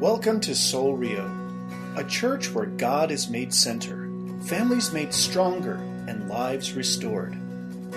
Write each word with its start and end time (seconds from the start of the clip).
Welcome 0.00 0.38
to 0.42 0.54
Soul 0.54 0.96
Rio, 0.96 1.28
a 1.96 2.04
church 2.04 2.54
where 2.54 2.66
God 2.66 3.10
is 3.10 3.28
made 3.28 3.52
center, 3.52 4.08
families 4.44 4.92
made 4.92 5.12
stronger, 5.12 5.74
and 6.06 6.28
lives 6.28 6.74
restored. 6.74 7.36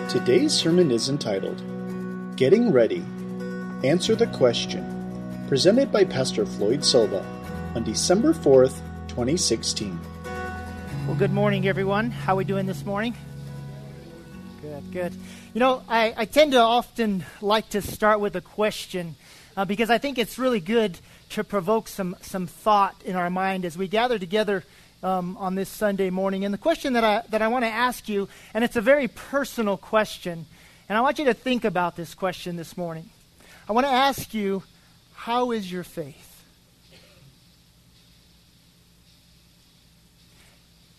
Today's 0.09 0.51
sermon 0.51 0.89
is 0.89 1.09
entitled 1.09 1.61
Getting 2.37 2.71
Ready 2.71 3.05
Answer 3.83 4.15
the 4.15 4.25
Question, 4.25 5.45
presented 5.47 5.91
by 5.91 6.03
Pastor 6.03 6.43
Floyd 6.43 6.83
Silva 6.83 7.23
on 7.75 7.83
December 7.83 8.33
4th, 8.33 8.79
2016. 9.07 9.99
Well, 11.05 11.15
good 11.17 11.33
morning, 11.33 11.67
everyone. 11.67 12.09
How 12.09 12.33
are 12.33 12.37
we 12.37 12.45
doing 12.45 12.65
this 12.65 12.83
morning? 12.83 13.15
Good, 14.63 14.91
good. 14.91 15.13
You 15.53 15.59
know, 15.59 15.83
I, 15.87 16.15
I 16.17 16.25
tend 16.25 16.53
to 16.53 16.61
often 16.61 17.25
like 17.41 17.69
to 17.69 17.81
start 17.83 18.19
with 18.19 18.35
a 18.35 18.41
question 18.41 19.17
uh, 19.55 19.65
because 19.65 19.89
I 19.89 19.97
think 19.97 20.17
it's 20.17 20.37
really 20.37 20.59
good 20.59 20.99
to 21.29 21.43
provoke 21.43 21.87
some, 21.87 22.15
some 22.21 22.47
thought 22.47 22.95
in 23.03 23.15
our 23.15 23.29
mind 23.29 23.65
as 23.65 23.77
we 23.77 23.87
gather 23.87 24.19
together 24.19 24.63
um, 25.03 25.37
on 25.37 25.55
this 25.55 25.69
Sunday 25.69 26.09
morning. 26.09 26.45
And 26.45 26.53
the 26.53 26.57
question 26.57 26.93
that 26.93 27.03
I, 27.03 27.23
that 27.29 27.41
I 27.41 27.47
want 27.47 27.65
to 27.65 27.69
ask 27.69 28.07
you, 28.07 28.29
and 28.53 28.63
it's 28.63 28.75
a 28.75 28.81
very 28.81 29.07
personal 29.07 29.77
question, 29.77 30.45
and 30.87 30.97
I 30.97 31.01
want 31.01 31.19
you 31.19 31.25
to 31.25 31.33
think 31.33 31.65
about 31.65 31.95
this 31.95 32.13
question 32.13 32.55
this 32.55 32.77
morning. 32.77 33.09
I 33.67 33.73
want 33.73 33.85
to 33.85 33.91
ask 33.91 34.33
you, 34.33 34.63
how 35.13 35.51
is 35.51 35.71
your 35.71 35.83
faith? 35.83 36.27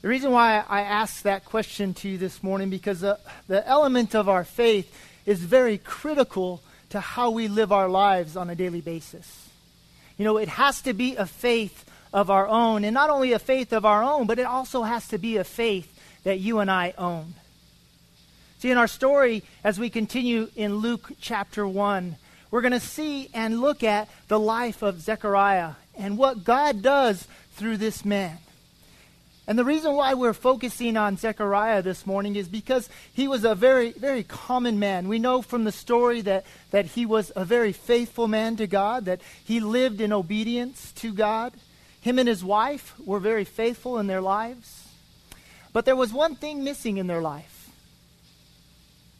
The 0.03 0.09
reason 0.09 0.33
why 0.33 0.64
I 0.69 0.80
ask 0.80 1.23
that 1.23 1.45
question 1.45 1.95
to 1.95 2.09
you 2.09 2.19
this 2.19 2.42
morning 2.42 2.70
because 2.70 3.00
the, 3.00 3.20
the 3.47 3.66
element 3.69 4.16
of 4.16 4.28
our 4.28 4.42
faith 4.42 4.92
is 5.27 5.39
very 5.39 5.78
critical 5.78 6.61
to 6.92 7.01
how 7.01 7.30
we 7.30 7.48
live 7.48 7.73
our 7.73 7.88
lives 7.88 8.37
on 8.37 8.51
a 8.51 8.55
daily 8.55 8.82
basis. 8.82 9.48
You 10.19 10.24
know, 10.27 10.37
it 10.37 10.48
has 10.48 10.83
to 10.83 10.92
be 10.92 11.16
a 11.16 11.24
faith 11.24 11.84
of 12.12 12.30
our 12.30 12.46
own, 12.46 12.84
and 12.84 12.92
not 12.92 13.09
only 13.09 13.33
a 13.33 13.38
faith 13.38 13.72
of 13.72 13.86
our 13.86 14.03
own, 14.03 14.27
but 14.27 14.39
it 14.39 14.47
also 14.47 14.83
has 14.83 15.08
to 15.08 15.17
be 15.17 15.39
a 15.39 15.44
faith 15.44 15.98
that 16.25 16.39
you 16.39 16.58
and 16.58 16.70
I 16.70 16.92
own. 16.98 17.34
See, 18.58 18.70
in 18.70 18.77
our 18.77 18.86
story, 18.86 19.42
as 19.64 19.80
we 19.80 19.89
continue 19.89 20.50
in 20.55 20.77
Luke 20.77 21.12
chapter 21.19 21.67
1, 21.67 22.17
we're 22.50 22.61
going 22.61 22.72
to 22.72 22.80
see 22.80 23.30
and 23.33 23.62
look 23.62 23.83
at 23.83 24.08
the 24.28 24.39
life 24.39 24.83
of 24.83 25.00
Zechariah 25.00 25.72
and 25.97 26.19
what 26.19 26.45
God 26.45 26.83
does 26.83 27.27
through 27.55 27.78
this 27.78 28.05
man. 28.05 28.36
And 29.47 29.59
the 29.59 29.65
reason 29.65 29.95
why 29.95 30.15
we're 30.15 30.35
focusing 30.35 30.97
on 30.97 31.17
Zechariah 31.17 31.83
this 31.83 32.07
morning 32.07 32.37
is 32.37 32.47
because 32.47 32.89
he 33.12 33.27
was 33.27 33.45
a 33.45 33.57
very, 33.57 33.91
very 33.91 34.23
common 34.23 34.79
man. 34.79 35.09
We 35.09 35.19
know 35.19 35.43
from 35.43 35.65
the 35.65 35.73
story 35.73 36.21
that, 36.21 36.47
that 36.71 36.87
he 36.87 37.07
was 37.07 37.33
a 37.35 37.45
very 37.45 37.73
faithful 37.73 38.29
man 38.29 38.57
to 38.57 38.69
God, 38.69 39.07
that 39.07 39.20
he 39.45 39.59
lived 39.59 40.01
in 40.01 40.13
obedience 40.13 40.93
to 40.97 41.13
God. 41.13 41.55
Him 42.01 42.20
and 42.20 42.29
his 42.29 42.45
wife 42.45 42.95
were 43.05 43.19
very 43.19 43.45
faithful 43.45 43.98
in 43.98 44.07
their 44.07 44.20
lives. 44.20 44.87
But 45.73 45.87
there 45.87 45.97
was 45.97 46.13
one 46.13 46.37
thing 46.37 46.63
missing 46.63 46.98
in 46.98 47.07
their 47.09 47.23
life, 47.23 47.70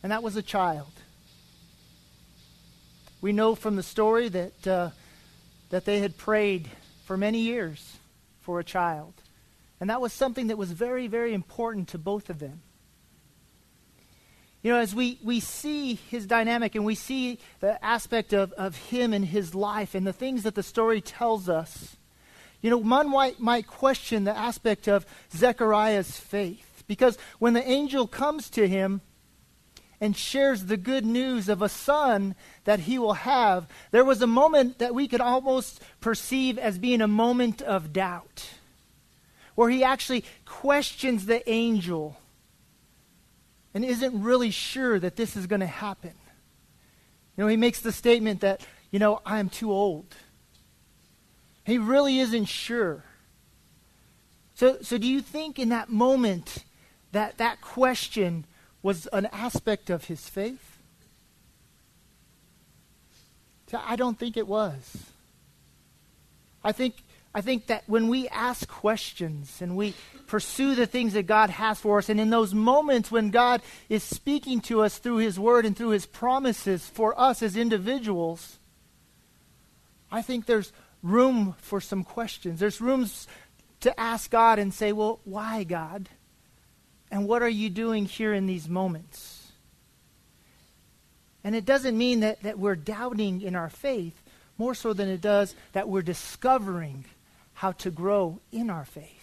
and 0.03 0.12
that 0.12 0.23
was 0.23 0.37
a 0.37 0.43
child. 0.43 0.91
We 3.20 3.33
know 3.33 3.55
from 3.55 3.77
the 3.77 3.83
story 3.83 4.28
that, 4.28 4.67
uh, 4.67 4.91
that 5.70 5.84
they 5.84 6.00
had 6.00 6.17
prayed 6.17 6.69
for 7.06 7.17
many 7.17 7.41
years 7.41 7.97
for 8.43 8.61
a 8.61 8.65
child. 8.65 9.15
And 9.83 9.91
that 9.91 10.00
was 10.00 10.12
something 10.12 10.47
that 10.47 10.56
was 10.56 10.70
very, 10.70 11.08
very 11.08 11.34
important 11.34 11.88
to 11.88 11.98
both 11.98 12.30
of 12.30 12.38
them. 12.38 12.62
You 14.62 14.70
know, 14.70 14.78
as 14.78 14.94
we, 14.94 15.19
we 15.25 15.41
see 15.41 15.94
his 15.94 16.25
dynamic 16.25 16.77
and 16.77 16.84
we 16.84 16.94
see 16.94 17.41
the 17.58 17.84
aspect 17.84 18.33
of, 18.33 18.53
of 18.53 18.77
him 18.77 19.12
and 19.12 19.25
his 19.25 19.56
life 19.56 19.97
and 19.97 20.06
the 20.06 20.12
things 20.12 20.44
that 20.44 20.55
the 20.55 20.62
story 20.62 21.00
tells 21.00 21.48
us, 21.48 21.97
you 22.60 22.70
know, 22.70 22.77
one 22.77 23.10
might, 23.10 23.41
might 23.41 23.66
question 23.66 24.22
the 24.22 24.38
aspect 24.38 24.86
of 24.86 25.05
Zechariah's 25.33 26.16
faith. 26.16 26.84
Because 26.86 27.19
when 27.41 27.53
the 27.53 27.69
angel 27.69 28.06
comes 28.06 28.50
to 28.50 28.69
him 28.69 29.00
and 30.00 30.16
shares 30.16 30.66
the 30.66 30.76
good 30.76 31.04
news 31.04 31.49
of 31.49 31.60
a 31.60 31.69
son 31.69 32.37
that 32.66 32.78
he 32.78 33.00
will 33.00 33.14
have, 33.14 33.66
there 33.91 34.04
was 34.04 34.22
a 34.22 34.28
moment 34.28 34.78
that 34.78 34.94
we 34.94 35.09
could 35.09 35.20
almost 35.20 35.82
perceive 36.00 36.56
as 36.56 36.78
being 36.78 37.00
a 37.00 37.09
moment 37.09 37.60
of 37.60 37.93
doubt 37.93 38.49
where 39.54 39.70
he 39.70 39.84
actually 39.84 40.24
questions 40.44 41.26
the 41.26 41.48
angel 41.48 42.16
and 43.74 43.84
isn't 43.84 44.22
really 44.22 44.50
sure 44.50 44.98
that 44.98 45.16
this 45.16 45.36
is 45.36 45.46
going 45.46 45.60
to 45.60 45.66
happen. 45.66 46.14
You 47.36 47.44
know, 47.44 47.48
he 47.48 47.56
makes 47.56 47.80
the 47.80 47.92
statement 47.92 48.40
that, 48.40 48.66
you 48.90 48.98
know, 48.98 49.20
I 49.24 49.38
am 49.38 49.48
too 49.48 49.72
old. 49.72 50.14
He 51.64 51.78
really 51.78 52.18
isn't 52.18 52.46
sure. 52.46 53.04
So, 54.54 54.78
so 54.82 54.98
do 54.98 55.06
you 55.06 55.20
think 55.20 55.58
in 55.58 55.70
that 55.70 55.88
moment 55.88 56.64
that 57.12 57.38
that 57.38 57.60
question 57.60 58.44
was 58.82 59.06
an 59.12 59.26
aspect 59.32 59.90
of 59.90 60.04
his 60.04 60.28
faith? 60.28 60.72
I 63.74 63.96
don't 63.96 64.19
think 64.19 64.36
it 64.36 64.46
was. 64.46 65.06
I 66.62 66.72
think 66.72 66.96
I 67.34 67.41
think 67.41 67.69
that 67.69 67.84
when 67.87 68.09
we 68.09 68.28
ask 68.28 68.69
questions 68.69 69.62
and 69.62 69.75
we 69.75 69.94
pursue 70.26 70.75
the 70.75 70.87
things 70.87 71.15
that 71.15 71.26
God 71.26 71.48
has 71.50 71.81
for 71.81 71.98
us, 71.98 72.09
and 72.09 72.20
in 72.20 72.28
those 72.28 72.53
moments 72.53 73.10
when 73.10 73.31
God 73.31 73.62
is 73.88 74.03
speaking 74.03 74.60
to 74.62 74.82
us 74.82 74.98
through 74.98 75.16
His 75.16 75.38
Word 75.38 75.65
and 75.65 75.76
through 75.76 75.91
His 75.91 76.04
promises 76.04 76.87
for 76.87 77.19
us 77.19 77.43
as 77.43 77.56
individuals, 77.56 78.59
I 80.10 80.20
think 80.20 80.44
there's 80.44 80.72
room 81.03 81.54
for 81.59 81.81
some 81.81 82.04
questions. 82.04 82.60
There's 82.60 82.82
rooms 82.82 83.26
to 83.81 83.99
ask 83.99 84.31
God 84.31 84.59
and 84.59 84.72
say, 84.75 84.93
Well, 84.93 85.20
why, 85.25 85.64
God? 85.64 86.10
And 87.10 87.26
what 87.26 87.43
are 87.43 87.49
you 87.49 87.70
doing 87.70 88.04
here 88.04 88.34
in 88.34 88.47
these 88.47 88.69
moments? 88.69 89.53
And 91.44 91.56
it 91.56 91.64
doesn't 91.64 91.97
mean 91.97 92.20
that, 92.20 92.43
that 92.43 92.59
we're 92.59 92.76
doubting 92.76 93.43
in 93.43 93.56
our 93.56 93.69
faith, 93.69 94.22
more 94.59 94.75
so 94.75 94.93
than 94.93 95.09
it 95.09 95.20
does 95.20 95.54
that 95.72 95.88
we're 95.88 96.03
discovering 96.03 97.04
how 97.54 97.72
to 97.72 97.90
grow 97.90 98.40
in 98.50 98.70
our 98.70 98.84
faith. 98.84 99.22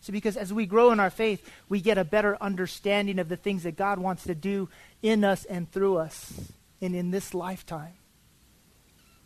See, 0.00 0.12
because 0.12 0.36
as 0.36 0.52
we 0.52 0.66
grow 0.66 0.90
in 0.90 1.00
our 1.00 1.10
faith, 1.10 1.48
we 1.68 1.80
get 1.80 1.98
a 1.98 2.04
better 2.04 2.36
understanding 2.40 3.18
of 3.18 3.28
the 3.28 3.36
things 3.36 3.64
that 3.64 3.76
God 3.76 3.98
wants 3.98 4.24
to 4.24 4.34
do 4.34 4.68
in 5.02 5.24
us 5.24 5.44
and 5.44 5.70
through 5.70 5.98
us 5.98 6.52
and 6.80 6.94
in 6.94 7.10
this 7.10 7.34
lifetime. 7.34 7.94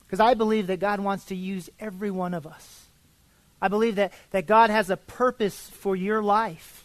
Because 0.05 0.21
I 0.21 0.35
believe 0.35 0.67
that 0.67 0.81
God 0.81 1.01
wants 1.01 1.27
to 1.27 1.37
use 1.37 1.71
every 1.79 2.11
one 2.11 2.35
of 2.35 2.47
us. 2.47 2.87
I 3.61 3.69
believe 3.69 3.95
that, 3.95 4.13
that 4.33 4.47
God 4.47 4.71
has 4.71 4.91
a 4.91 4.97
purpose 4.97 5.71
for 5.71 5.95
your 5.95 6.23
life. 6.23 6.85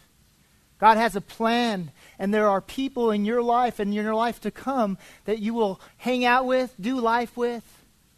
God 0.79 0.97
has 0.97 1.15
a 1.15 1.21
plan, 1.21 1.91
and 2.19 2.31
there 2.31 2.47
are 2.47 2.61
people 2.61 3.09
in 3.09 3.25
your 3.25 3.41
life 3.41 3.79
and 3.79 3.89
in 3.89 3.95
your 3.95 4.13
life 4.13 4.39
to 4.41 4.51
come 4.51 4.99
that 5.25 5.39
you 5.39 5.55
will 5.55 5.81
hang 5.97 6.23
out 6.23 6.45
with, 6.45 6.73
do 6.79 6.99
life 6.99 7.35
with, 7.35 7.76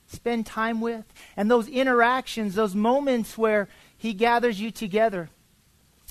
spend 0.09 0.45
time 0.45 0.81
with. 0.81 1.05
And 1.37 1.49
those 1.49 1.67
interactions, 1.67 2.55
those 2.55 2.75
moments 2.75 3.37
where 3.37 3.67
He 3.97 4.13
gathers 4.13 4.59
you 4.59 4.71
together, 4.71 5.29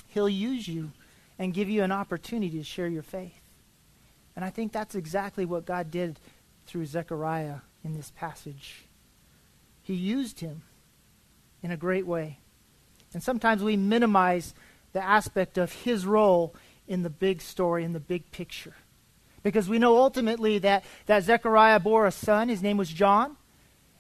He'll 0.09 0.29
use 0.29 0.67
you 0.67 0.93
and 1.39 1.55
give 1.55 1.69
you 1.69 1.83
an 1.83 1.93
opportunity 1.93 2.59
to 2.59 2.65
share 2.65 2.89
your 2.89 3.03
faith. 3.03 3.41
And 4.35 4.45
I 4.45 4.51
think 4.51 4.73
that's 4.73 4.95
exactly 4.95 5.45
what 5.45 5.67
God 5.67 5.91
did 5.91 6.19
through 6.67 6.87
Zechariah 6.87 7.57
in 7.85 7.95
this 7.95 8.13
passage. 8.17 8.85
He 9.83 9.95
used 9.95 10.41
him 10.41 10.63
in 11.63 11.71
a 11.71 11.77
great 11.77 12.07
way. 12.07 12.39
And 13.15 13.23
sometimes 13.23 13.63
we 13.63 13.77
minimize 13.77 14.55
the 14.93 15.03
aspect 15.03 15.59
of 15.59 15.73
his 15.73 16.05
role 16.05 16.55
in 16.87 17.03
the 17.03 17.11
big 17.11 17.41
story, 17.41 17.85
in 17.85 17.95
the 17.95 18.01
big 18.01 18.31
picture. 18.31 18.75
Because 19.43 19.69
we 19.69 19.79
know 19.79 19.97
ultimately 19.97 20.59
that, 20.59 20.85
that 21.07 21.25
Zechariah 21.25 21.81
bore 21.81 22.07
a 22.07 22.13
son. 22.13 22.49
His 22.49 22.63
name 22.63 22.77
was 22.77 22.91
John. 22.91 23.37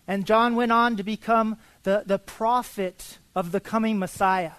And 0.09 0.25
John 0.25 0.57
went 0.57 0.73
on 0.73 0.97
to 0.97 1.03
become 1.03 1.59
the, 1.83 2.03
the 2.05 2.19
prophet 2.19 3.19
of 3.37 3.53
the 3.53 3.61
coming 3.61 3.99
Messiah. 3.99 4.53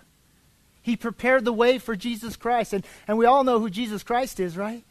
He 0.83 0.95
prepared 0.95 1.43
the 1.43 1.51
way 1.51 1.79
for 1.79 1.95
Jesus 1.95 2.35
Christ. 2.35 2.71
And, 2.71 2.85
and 3.07 3.17
we 3.17 3.25
all 3.25 3.43
know 3.43 3.59
who 3.59 3.69
Jesus 3.69 4.03
Christ 4.03 4.39
is, 4.39 4.55
right? 4.55 4.83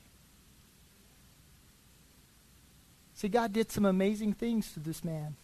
See, 3.15 3.29
God 3.29 3.53
did 3.53 3.71
some 3.71 3.85
amazing 3.85 4.33
things 4.33 4.73
to 4.73 4.81
this 4.81 5.05
man. 5.05 5.37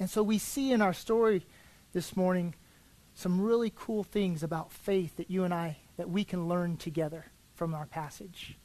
And 0.00 0.08
so 0.08 0.22
we 0.22 0.38
see 0.38 0.72
in 0.72 0.82
our 0.82 0.94
story 0.94 1.44
this 1.92 2.16
morning 2.16 2.54
some 3.14 3.40
really 3.40 3.72
cool 3.74 4.02
things 4.02 4.42
about 4.42 4.72
faith 4.72 5.16
that 5.16 5.30
you 5.30 5.44
and 5.44 5.54
I, 5.54 5.76
that 5.98 6.10
we 6.10 6.24
can 6.24 6.48
learn 6.48 6.78
together 6.78 7.26
from 7.54 7.74
our 7.74 7.86
passage. 7.86 8.56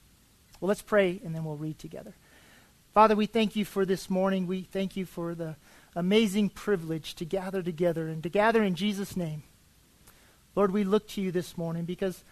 Well, 0.59 0.69
let's 0.69 0.81
pray 0.81 1.21
and 1.23 1.35
then 1.35 1.43
we'll 1.43 1.55
read 1.55 1.77
together. 1.77 2.13
Father, 2.93 3.15
we 3.15 3.27
thank 3.27 3.55
you 3.55 3.65
for 3.65 3.85
this 3.85 4.09
morning. 4.09 4.47
We 4.47 4.63
thank 4.63 4.97
you 4.97 5.05
for 5.05 5.35
the 5.35 5.55
amazing 5.95 6.49
privilege 6.49 7.15
to 7.15 7.25
gather 7.25 7.61
together 7.61 8.07
and 8.07 8.23
to 8.23 8.29
gather 8.29 8.63
in 8.63 8.75
Jesus' 8.75 9.17
name. 9.17 9.43
Lord, 10.55 10.71
we 10.71 10.83
look 10.83 11.07
to 11.09 11.21
you 11.21 11.31
this 11.31 11.57
morning 11.57 11.85
because 11.85 12.23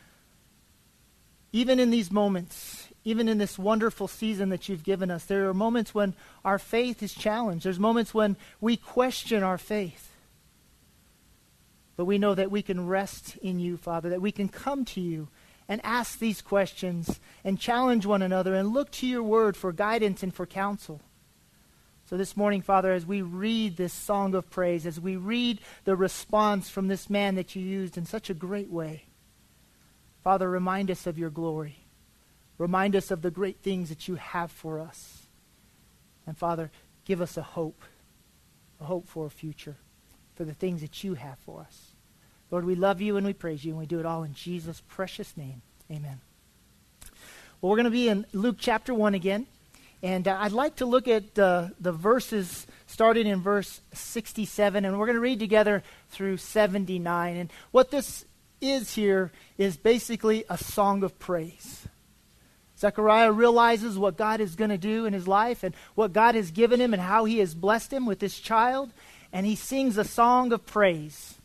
even 1.51 1.79
in 1.79 1.89
these 1.89 2.11
moments, 2.11 2.87
even 3.03 3.29
in 3.29 3.37
this 3.37 3.57
wonderful 3.57 4.07
season 4.07 4.49
that 4.49 4.67
you've 4.67 4.83
given 4.83 5.09
us, 5.09 5.25
there 5.25 5.47
are 5.47 5.53
moments 5.53 5.95
when 5.95 6.13
our 6.43 6.59
faith 6.59 7.01
is 7.01 7.13
challenged. 7.13 7.65
There's 7.65 7.79
moments 7.79 8.13
when 8.13 8.35
we 8.59 8.77
question 8.77 9.43
our 9.43 9.57
faith. 9.57 10.11
But 11.95 12.05
we 12.05 12.17
know 12.17 12.35
that 12.35 12.51
we 12.51 12.61
can 12.61 12.85
rest 12.85 13.37
in 13.37 13.59
you, 13.59 13.77
Father, 13.77 14.09
that 14.09 14.21
we 14.21 14.31
can 14.31 14.49
come 14.49 14.85
to 14.85 15.01
you 15.01 15.29
and 15.67 15.81
ask 15.83 16.19
these 16.19 16.41
questions 16.41 17.19
and 17.43 17.59
challenge 17.59 18.05
one 18.05 18.21
another 18.21 18.53
and 18.53 18.73
look 18.73 18.91
to 18.91 19.07
your 19.07 19.23
word 19.23 19.57
for 19.57 19.71
guidance 19.71 20.21
and 20.21 20.33
for 20.33 20.45
counsel. 20.45 21.01
So 22.09 22.15
this 22.15 22.37
morning, 22.37 22.61
Father, 22.61 22.93
as 22.93 23.05
we 23.05 23.21
read 23.21 23.75
this 23.75 23.91
song 23.91 24.33
of 24.33 24.49
praise, 24.49 24.85
as 24.85 24.97
we 24.97 25.17
read 25.17 25.59
the 25.83 25.95
response 25.95 26.69
from 26.69 26.87
this 26.87 27.09
man 27.09 27.35
that 27.35 27.53
you 27.53 27.61
used 27.61 27.97
in 27.97 28.05
such 28.05 28.29
a 28.29 28.33
great 28.33 28.69
way, 28.69 29.03
Father, 30.23 30.49
remind 30.49 30.89
us 30.89 31.05
of 31.05 31.17
your 31.17 31.29
glory. 31.29 31.79
Remind 32.57 32.95
us 32.95 33.11
of 33.11 33.21
the 33.21 33.29
great 33.29 33.59
things 33.59 33.89
that 33.89 34.07
you 34.07 34.15
have 34.15 34.53
for 34.53 34.79
us. 34.79 35.23
And 36.25 36.37
Father, 36.37 36.71
give 37.03 37.19
us 37.19 37.35
a 37.35 37.41
hope, 37.41 37.81
a 38.79 38.85
hope 38.85 39.05
for 39.05 39.25
a 39.25 39.29
future, 39.29 39.75
for 40.35 40.45
the 40.45 40.53
things 40.53 40.79
that 40.79 41.03
you 41.03 41.15
have 41.15 41.37
for 41.39 41.59
us. 41.59 41.91
Lord, 42.51 42.63
we 42.63 42.75
love 42.75 43.01
you 43.01 43.17
and 43.17 43.27
we 43.27 43.33
praise 43.33 43.65
you, 43.65 43.71
and 43.71 43.79
we 43.79 43.85
do 43.85 43.99
it 43.99 44.05
all 44.05 44.23
in 44.23 44.33
Jesus' 44.33 44.81
precious 44.87 45.35
name. 45.35 45.61
Amen. 45.91 46.21
Well, 47.59 47.69
we're 47.69 47.75
going 47.75 47.83
to 47.83 47.91
be 47.91 48.07
in 48.07 48.25
Luke 48.31 48.55
chapter 48.57 48.93
1 48.93 49.13
again. 49.13 49.45
And 50.03 50.27
uh, 50.27 50.37
I'd 50.39 50.51
like 50.51 50.77
to 50.77 50.85
look 50.85 51.07
at 51.07 51.37
uh, 51.39 51.69
the 51.79 51.91
verses 51.91 52.67
starting 52.85 53.25
in 53.25 53.41
verse 53.41 53.81
67, 53.93 54.85
and 54.85 54.97
we're 54.97 55.07
going 55.07 55.15
to 55.15 55.21
read 55.21 55.39
together 55.39 55.83
through 56.09 56.37
79. 56.37 57.35
And 57.35 57.51
what 57.71 57.89
this 57.89 58.25
is 58.61 58.95
here 58.95 59.31
is 59.57 59.77
basically 59.77 60.45
a 60.49 60.57
song 60.57 61.03
of 61.03 61.17
praise. 61.17 61.87
Zechariah 62.77 63.31
realizes 63.31 63.97
what 63.97 64.17
God 64.17 64.39
is 64.39 64.55
going 64.55 64.69
to 64.69 64.77
do 64.77 65.05
in 65.05 65.13
his 65.13 65.27
life 65.27 65.63
and 65.63 65.73
what 65.95 66.13
God 66.13 66.35
has 66.35 66.51
given 66.51 66.79
him 66.79 66.93
and 66.93 67.01
how 67.01 67.25
he 67.25 67.39
has 67.39 67.55
blessed 67.55 67.91
him 67.91 68.05
with 68.05 68.19
this 68.19 68.39
child, 68.39 68.91
and 69.33 69.47
he 69.47 69.55
sings 69.55 69.97
a 69.97 70.03
song 70.03 70.53
of 70.53 70.65
praise. 70.65 71.35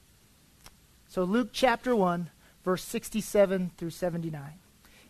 So, 1.08 1.24
Luke 1.24 1.50
chapter 1.52 1.96
1, 1.96 2.28
verse 2.64 2.84
67 2.84 3.72
through 3.78 3.90
79. 3.90 4.42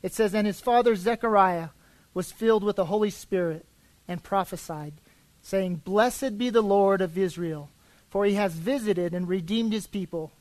It 0.02 0.12
says, 0.12 0.32
And 0.32 0.46
his 0.46 0.60
father 0.60 0.94
Zechariah 0.94 1.70
was 2.14 2.32
filled 2.32 2.64
with 2.64 2.76
the 2.76 2.86
Holy 2.86 3.10
Spirit 3.10 3.66
and 4.06 4.22
prophesied, 4.22 4.94
saying, 5.42 5.76
Blessed 5.76 6.38
be 6.38 6.50
the 6.50 6.62
Lord 6.62 7.00
of 7.00 7.16
Israel, 7.18 7.70
for 8.10 8.24
he 8.24 8.34
has 8.34 8.52
visited 8.54 9.14
and 9.14 9.28
redeemed 9.28 9.72
his 9.72 9.86
people, 9.86 10.32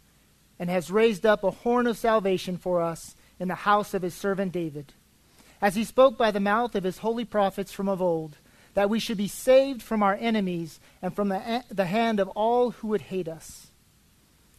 and 0.60 0.70
has 0.70 0.92
raised 0.92 1.26
up 1.26 1.44
a 1.44 1.52
horn 1.52 1.88
of 1.88 1.98
salvation 1.98 2.58
for 2.58 2.82
us 2.82 3.16
in 3.40 3.48
the 3.48 3.56
house 3.56 3.94
of 3.94 4.02
his 4.02 4.14
servant 4.14 4.52
David 4.52 4.94
as 5.62 5.76
he 5.76 5.84
spoke 5.84 6.18
by 6.18 6.32
the 6.32 6.40
mouth 6.40 6.76
of 6.76 6.84
his 6.84 6.98
holy 6.98 7.24
prophets 7.24 7.72
from 7.72 7.88
of 7.88 8.02
old, 8.02 8.38
that 8.74 8.90
we 8.90 9.00
should 9.00 9.18
be 9.18 9.28
saved 9.28 9.82
from 9.82 10.02
our 10.02 10.16
enemies 10.20 10.80
and 11.02 11.16
from 11.16 11.30
the, 11.30 11.64
the 11.70 11.86
hand 11.86 12.20
of 12.20 12.28
all 12.30 12.72
who 12.72 12.88
would 12.88 13.02
hate 13.02 13.28
us, 13.28 13.68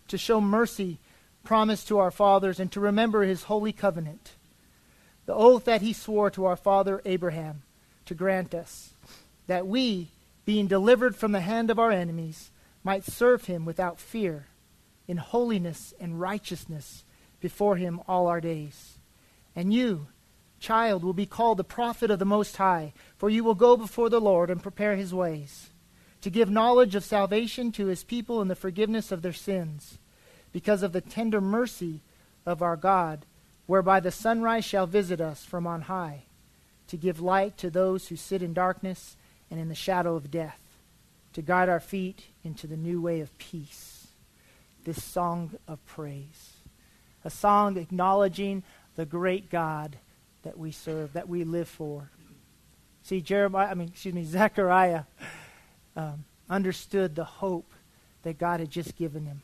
to 0.07 0.17
show 0.17 0.41
mercy 0.41 1.01
promised 1.43 1.89
to 1.89 1.99
our 1.99 2.13
fathers, 2.13 2.61
and 2.61 2.71
to 2.71 2.79
remember 2.79 3.25
his 3.25 3.45
holy 3.45 3.73
covenant, 3.73 4.37
the 5.27 5.35
oath 5.35 5.65
that 5.65 5.83
he 5.83 5.93
swore 5.93 6.31
to 6.31 6.45
our 6.45 6.57
father 6.57 7.01
Abraham 7.05 7.63
to 8.07 8.15
grant 8.15 8.55
us, 8.55 8.95
that 9.47 9.67
we, 9.67 10.09
being 10.45 10.67
delivered 10.67 11.17
from 11.17 11.33
the 11.33 11.41
hand 11.41 11.71
of 11.71 11.79
our 11.79 11.93
enemies, 11.93 12.51
might 12.83 13.05
serve 13.05 13.45
him 13.45 13.65
without 13.65 14.01
fear, 14.01 14.47
in 15.07 15.17
holiness 15.17 15.95
and 16.01 16.21
righteousness 16.21 17.05
before 17.41 17.77
him 17.77 18.01
all 18.09 18.27
our 18.27 18.41
days. 18.41 18.99
And 19.55 19.73
you, 19.73 20.07
child 20.59 21.05
will 21.05 21.13
be 21.13 21.27
called 21.27 21.59
the 21.59 21.65
prophet 21.65 22.11
of 22.11 22.19
the 22.19 22.25
Most 22.25 22.57
High, 22.57 22.93
for 23.17 23.29
you 23.29 23.45
will 23.45 23.55
go 23.55 23.77
before 23.77 24.09
the 24.09 24.21
Lord 24.21 24.51
and 24.51 24.63
prepare 24.63 24.97
his 24.97 25.13
ways, 25.13 25.71
to 26.21 26.31
give 26.31 26.51
knowledge 26.51 26.95
of 26.95 27.05
salvation 27.05 27.73
to 27.73 27.87
his 27.87 28.05
people 28.05 28.41
and 28.41 28.51
the 28.51 28.55
forgiveness 28.57 29.13
of 29.13 29.23
their 29.23 29.33
sins, 29.33 29.99
because 30.53 30.83
of 30.83 30.93
the 30.93 31.01
tender 31.01 31.41
mercy 31.41 32.01
of 32.47 32.63
our 32.63 32.77
God, 32.77 33.27
whereby 33.73 34.01
the 34.01 34.11
sunrise 34.11 34.67
shall 34.67 34.87
visit 34.87 35.19
us 35.19 35.47
from 35.47 35.67
on 35.67 35.81
high, 35.81 36.25
to 36.87 36.95
give 36.95 37.23
light 37.23 37.57
to 37.57 37.71
those 37.71 38.09
who 38.09 38.17
sit 38.17 38.43
in 38.43 38.53
darkness 38.53 39.17
and 39.51 39.59
in 39.59 39.71
the 39.71 39.75
shadow 39.75 40.15
of 40.15 40.31
death, 40.31 40.61
to 41.33 41.41
guide 41.41 41.71
our 41.71 41.81
feet 41.81 42.27
into 42.45 42.67
the 42.67 42.77
new 42.77 43.01
way 43.01 43.19
of 43.21 43.39
peace. 43.39 44.09
This 44.85 45.03
song 45.03 45.53
of 45.67 45.83
praise, 45.87 46.53
a 47.25 47.31
song 47.31 47.79
acknowledging 47.79 48.63
the 48.95 49.07
great 49.07 49.49
God 49.49 49.97
that 50.43 50.59
we 50.59 50.71
serve, 50.71 51.15
that 51.15 51.27
we 51.31 51.43
live 51.43 51.67
for. 51.67 52.11
See, 53.03 53.23
Jeremiah, 53.23 53.69
I 53.71 53.73
mean, 53.73 53.89
excuse 53.89 54.15
me, 54.15 54.25
Zechariah 54.27 55.05
um, 55.97 56.27
understood 56.51 57.15
the 57.15 57.25
hope 57.25 57.73
that 58.23 58.37
God 58.37 58.61
had 58.61 58.71
just 58.71 58.97
given 58.97 59.25
him. 59.25 59.41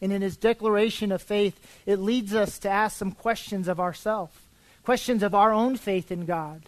And 0.00 0.12
in 0.12 0.22
his 0.22 0.36
declaration 0.36 1.12
of 1.12 1.20
faith, 1.20 1.60
it 1.84 1.98
leads 1.98 2.34
us 2.34 2.58
to 2.60 2.70
ask 2.70 2.96
some 2.96 3.12
questions 3.12 3.68
of 3.68 3.78
ourselves, 3.78 4.34
questions 4.82 5.22
of 5.22 5.34
our 5.34 5.52
own 5.52 5.76
faith 5.76 6.10
in 6.10 6.24
God. 6.24 6.62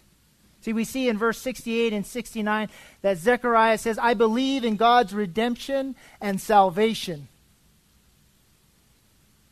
See, 0.61 0.73
we 0.73 0.85
see 0.85 1.09
in 1.09 1.19
verse 1.19 1.39
68 1.39 1.93
and 1.93 2.07
69 2.07 2.69
that 3.01 3.19
Zechariah 3.19 3.79
says, 3.79 3.99
I 3.99 4.15
believe 4.15 4.65
in 4.65 4.77
God's 4.77 5.13
redemption 5.13 5.97
and 6.21 6.41
salvation. 6.41 7.29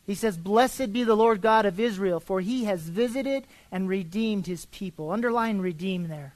He 0.07 0.15
says, 0.15 0.37
Blessed 0.37 0.93
be 0.93 1.03
the 1.03 1.15
Lord 1.15 1.41
God 1.41 1.65
of 1.65 1.79
Israel, 1.79 2.19
for 2.19 2.39
he 2.39 2.63
has 2.65 2.81
visited 2.81 3.45
and 3.71 3.89
redeemed 3.89 4.47
his 4.47 4.65
people. 4.67 5.11
Underline 5.11 5.59
redeem 5.59 6.07
there. 6.07 6.33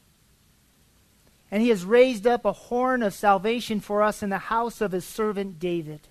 And 1.49 1.61
he 1.61 1.69
has 1.69 1.85
raised 1.85 2.27
up 2.27 2.43
a 2.43 2.51
horn 2.51 3.01
of 3.01 3.13
salvation 3.13 3.79
for 3.79 4.01
us 4.01 4.21
in 4.21 4.29
the 4.29 4.37
house 4.37 4.81
of 4.81 4.91
his 4.91 5.05
servant 5.05 5.59
David. 5.59 6.01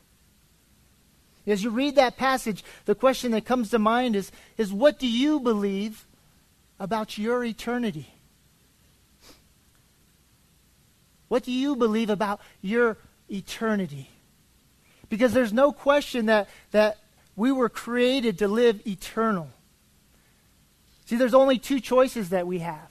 As 1.47 1.63
you 1.63 1.71
read 1.71 1.97
that 1.97 2.17
passage, 2.17 2.65
the 2.87 2.95
question 2.95 3.33
that 3.33 3.45
comes 3.45 3.71
to 3.71 3.79
mind 3.79 4.17
is, 4.17 4.33
is 4.57 4.73
what 4.73 4.99
do 4.99 5.07
you 5.07 5.41
believe 5.41 6.07
about 6.81 7.19
your 7.19 7.45
eternity? 7.45 8.15
What 11.29 11.43
do 11.43 11.53
you 11.53 11.77
believe 11.77 12.11
about 12.11 12.41
your 12.61 12.97
eternity? 13.29 14.09
Because 15.09 15.33
there's 15.33 15.53
no 15.53 15.73
question 15.73 16.27
that, 16.27 16.49
that 16.71 16.99
we 17.37 17.53
were 17.53 17.69
created 17.69 18.39
to 18.39 18.49
live 18.49 18.87
eternal. 18.87 19.49
See, 21.07 21.17
there's 21.17 21.35
only 21.35 21.59
two 21.59 21.81
choices 21.81 22.31
that 22.31 22.47
we 22.47 22.61
have. 22.61 22.91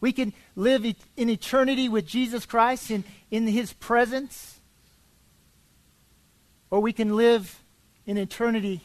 We 0.00 0.12
can 0.12 0.32
live 0.54 0.84
in 1.16 1.30
eternity 1.30 1.88
with 1.88 2.06
Jesus 2.06 2.46
Christ 2.46 2.90
in, 2.90 3.04
in 3.30 3.46
his 3.46 3.72
presence, 3.72 4.60
or 6.70 6.80
we 6.80 6.92
can 6.92 7.16
live 7.16 7.58
in 8.06 8.16
eternity 8.16 8.82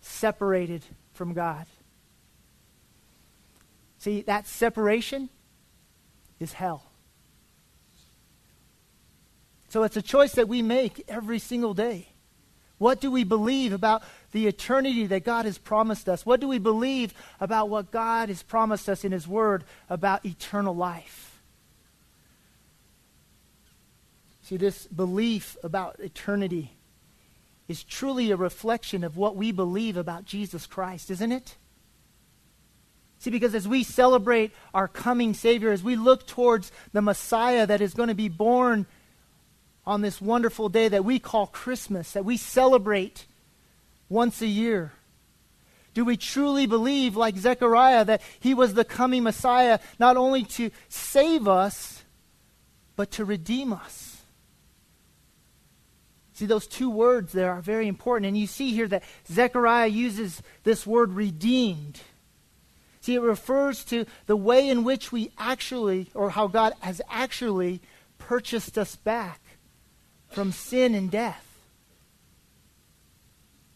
separated 0.00 0.82
from 1.12 1.34
God. 1.34 1.66
See, 3.98 4.22
that 4.22 4.46
separation 4.48 5.28
is 6.40 6.54
hell. 6.54 6.84
So 9.68 9.84
it's 9.84 9.96
a 9.96 10.02
choice 10.02 10.32
that 10.32 10.48
we 10.48 10.60
make 10.60 11.04
every 11.08 11.38
single 11.38 11.72
day. 11.72 12.08
What 12.78 13.00
do 13.00 13.12
we 13.12 13.22
believe 13.22 13.72
about 13.72 14.02
the 14.32 14.48
eternity 14.48 15.06
that 15.06 15.24
God 15.24 15.44
has 15.44 15.56
promised 15.56 16.08
us? 16.08 16.26
What 16.26 16.40
do 16.40 16.48
we 16.48 16.58
believe 16.58 17.14
about 17.38 17.68
what 17.68 17.92
God 17.92 18.28
has 18.28 18.42
promised 18.42 18.88
us 18.88 19.04
in 19.04 19.12
His 19.12 19.28
Word 19.28 19.62
about 19.88 20.26
eternal 20.26 20.74
life? 20.74 21.40
See, 24.42 24.56
this 24.56 24.88
belief 24.88 25.56
about 25.62 26.00
eternity 26.00 26.72
is 27.72 27.82
truly 27.82 28.30
a 28.30 28.36
reflection 28.36 29.02
of 29.02 29.16
what 29.16 29.34
we 29.34 29.50
believe 29.50 29.96
about 29.96 30.26
Jesus 30.26 30.66
Christ, 30.66 31.10
isn't 31.10 31.32
it? 31.32 31.56
See, 33.18 33.30
because 33.30 33.54
as 33.54 33.66
we 33.66 33.82
celebrate 33.82 34.52
our 34.74 34.86
coming 34.86 35.32
Savior, 35.32 35.72
as 35.72 35.82
we 35.82 35.96
look 35.96 36.26
towards 36.26 36.70
the 36.92 37.00
Messiah 37.00 37.66
that 37.66 37.80
is 37.80 37.94
going 37.94 38.10
to 38.10 38.14
be 38.14 38.28
born 38.28 38.84
on 39.86 40.02
this 40.02 40.20
wonderful 40.20 40.68
day 40.68 40.88
that 40.88 41.04
we 41.04 41.18
call 41.18 41.46
Christmas, 41.46 42.12
that 42.12 42.26
we 42.26 42.36
celebrate 42.36 43.24
once 44.10 44.42
a 44.42 44.46
year? 44.46 44.92
Do 45.94 46.04
we 46.04 46.18
truly 46.18 46.66
believe, 46.66 47.16
like 47.16 47.38
Zechariah, 47.38 48.04
that 48.04 48.20
he 48.38 48.52
was 48.52 48.74
the 48.74 48.84
coming 48.84 49.22
Messiah 49.22 49.78
not 49.98 50.18
only 50.18 50.42
to 50.44 50.70
save 50.90 51.48
us, 51.48 52.02
but 52.96 53.10
to 53.12 53.24
redeem 53.24 53.72
us? 53.72 54.11
See, 56.42 56.46
those 56.46 56.66
two 56.66 56.90
words 56.90 57.32
there 57.32 57.52
are 57.52 57.60
very 57.60 57.86
important. 57.86 58.26
And 58.26 58.36
you 58.36 58.48
see 58.48 58.72
here 58.72 58.88
that 58.88 59.04
Zechariah 59.30 59.86
uses 59.86 60.42
this 60.64 60.84
word 60.84 61.12
redeemed. 61.12 62.00
See, 63.00 63.14
it 63.14 63.20
refers 63.20 63.84
to 63.84 64.06
the 64.26 64.34
way 64.34 64.68
in 64.68 64.82
which 64.82 65.12
we 65.12 65.30
actually, 65.38 66.08
or 66.14 66.30
how 66.30 66.48
God 66.48 66.72
has 66.80 67.00
actually 67.08 67.80
purchased 68.18 68.76
us 68.76 68.96
back 68.96 69.40
from 70.30 70.50
sin 70.50 70.96
and 70.96 71.12
death. 71.12 71.46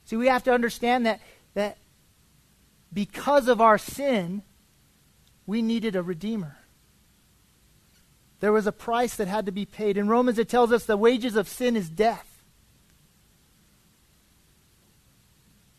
See, 0.06 0.16
we 0.16 0.26
have 0.26 0.42
to 0.42 0.52
understand 0.52 1.06
that, 1.06 1.20
that 1.54 1.78
because 2.92 3.46
of 3.46 3.60
our 3.60 3.78
sin, 3.78 4.42
we 5.46 5.62
needed 5.62 5.94
a 5.94 6.02
redeemer. 6.02 6.56
There 8.40 8.52
was 8.52 8.66
a 8.66 8.72
price 8.72 9.14
that 9.14 9.28
had 9.28 9.46
to 9.46 9.52
be 9.52 9.66
paid. 9.66 9.96
In 9.96 10.08
Romans, 10.08 10.40
it 10.40 10.48
tells 10.48 10.72
us 10.72 10.84
the 10.84 10.96
wages 10.96 11.36
of 11.36 11.46
sin 11.48 11.76
is 11.76 11.88
death. 11.88 12.32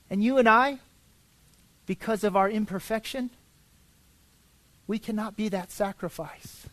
And 0.09 0.23
you 0.23 0.37
and 0.37 0.47
I, 0.47 0.79
because 1.85 2.23
of 2.23 2.35
our 2.35 2.49
imperfection, 2.49 3.29
we 4.87 4.99
cannot 4.99 5.35
be 5.35 5.49
that 5.49 5.71
sacrifice. 5.71 6.67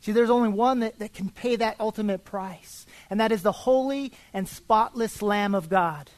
See, 0.00 0.12
there's 0.12 0.30
only 0.30 0.48
one 0.48 0.80
that, 0.80 0.98
that 0.98 1.12
can 1.12 1.28
pay 1.28 1.56
that 1.56 1.76
ultimate 1.78 2.24
price, 2.24 2.86
and 3.08 3.20
that 3.20 3.30
is 3.30 3.42
the 3.42 3.52
holy 3.52 4.12
and 4.32 4.48
spotless 4.48 5.22
Lamb 5.22 5.54
of 5.54 5.68
God. 5.68 6.10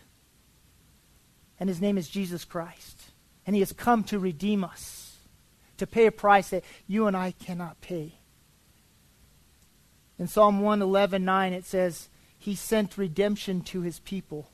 And 1.61 1.69
his 1.69 1.81
name 1.81 1.99
is 1.99 2.09
Jesus 2.09 2.45
Christ. 2.45 3.11
And 3.47 3.55
he 3.55 3.61
has 3.61 3.73
come 3.73 4.05
to 4.05 4.19
redeem 4.19 4.65
us, 4.65 5.19
to 5.77 5.87
pay 5.87 6.07
a 6.07 6.13
price 6.13 6.49
that 6.49 6.65
you 6.87 7.07
and 7.07 7.17
I 7.17 7.33
cannot 7.33 7.81
pay. 7.81 8.15
In 10.19 10.29
Psalm 10.29 10.61
111 10.61 11.25
9, 11.25 11.53
it 11.53 11.67
says, 11.67 12.09
He 12.39 12.55
sent 12.55 12.97
redemption 12.97 13.61
to 13.63 13.83
his 13.83 13.99
people. 14.01 14.49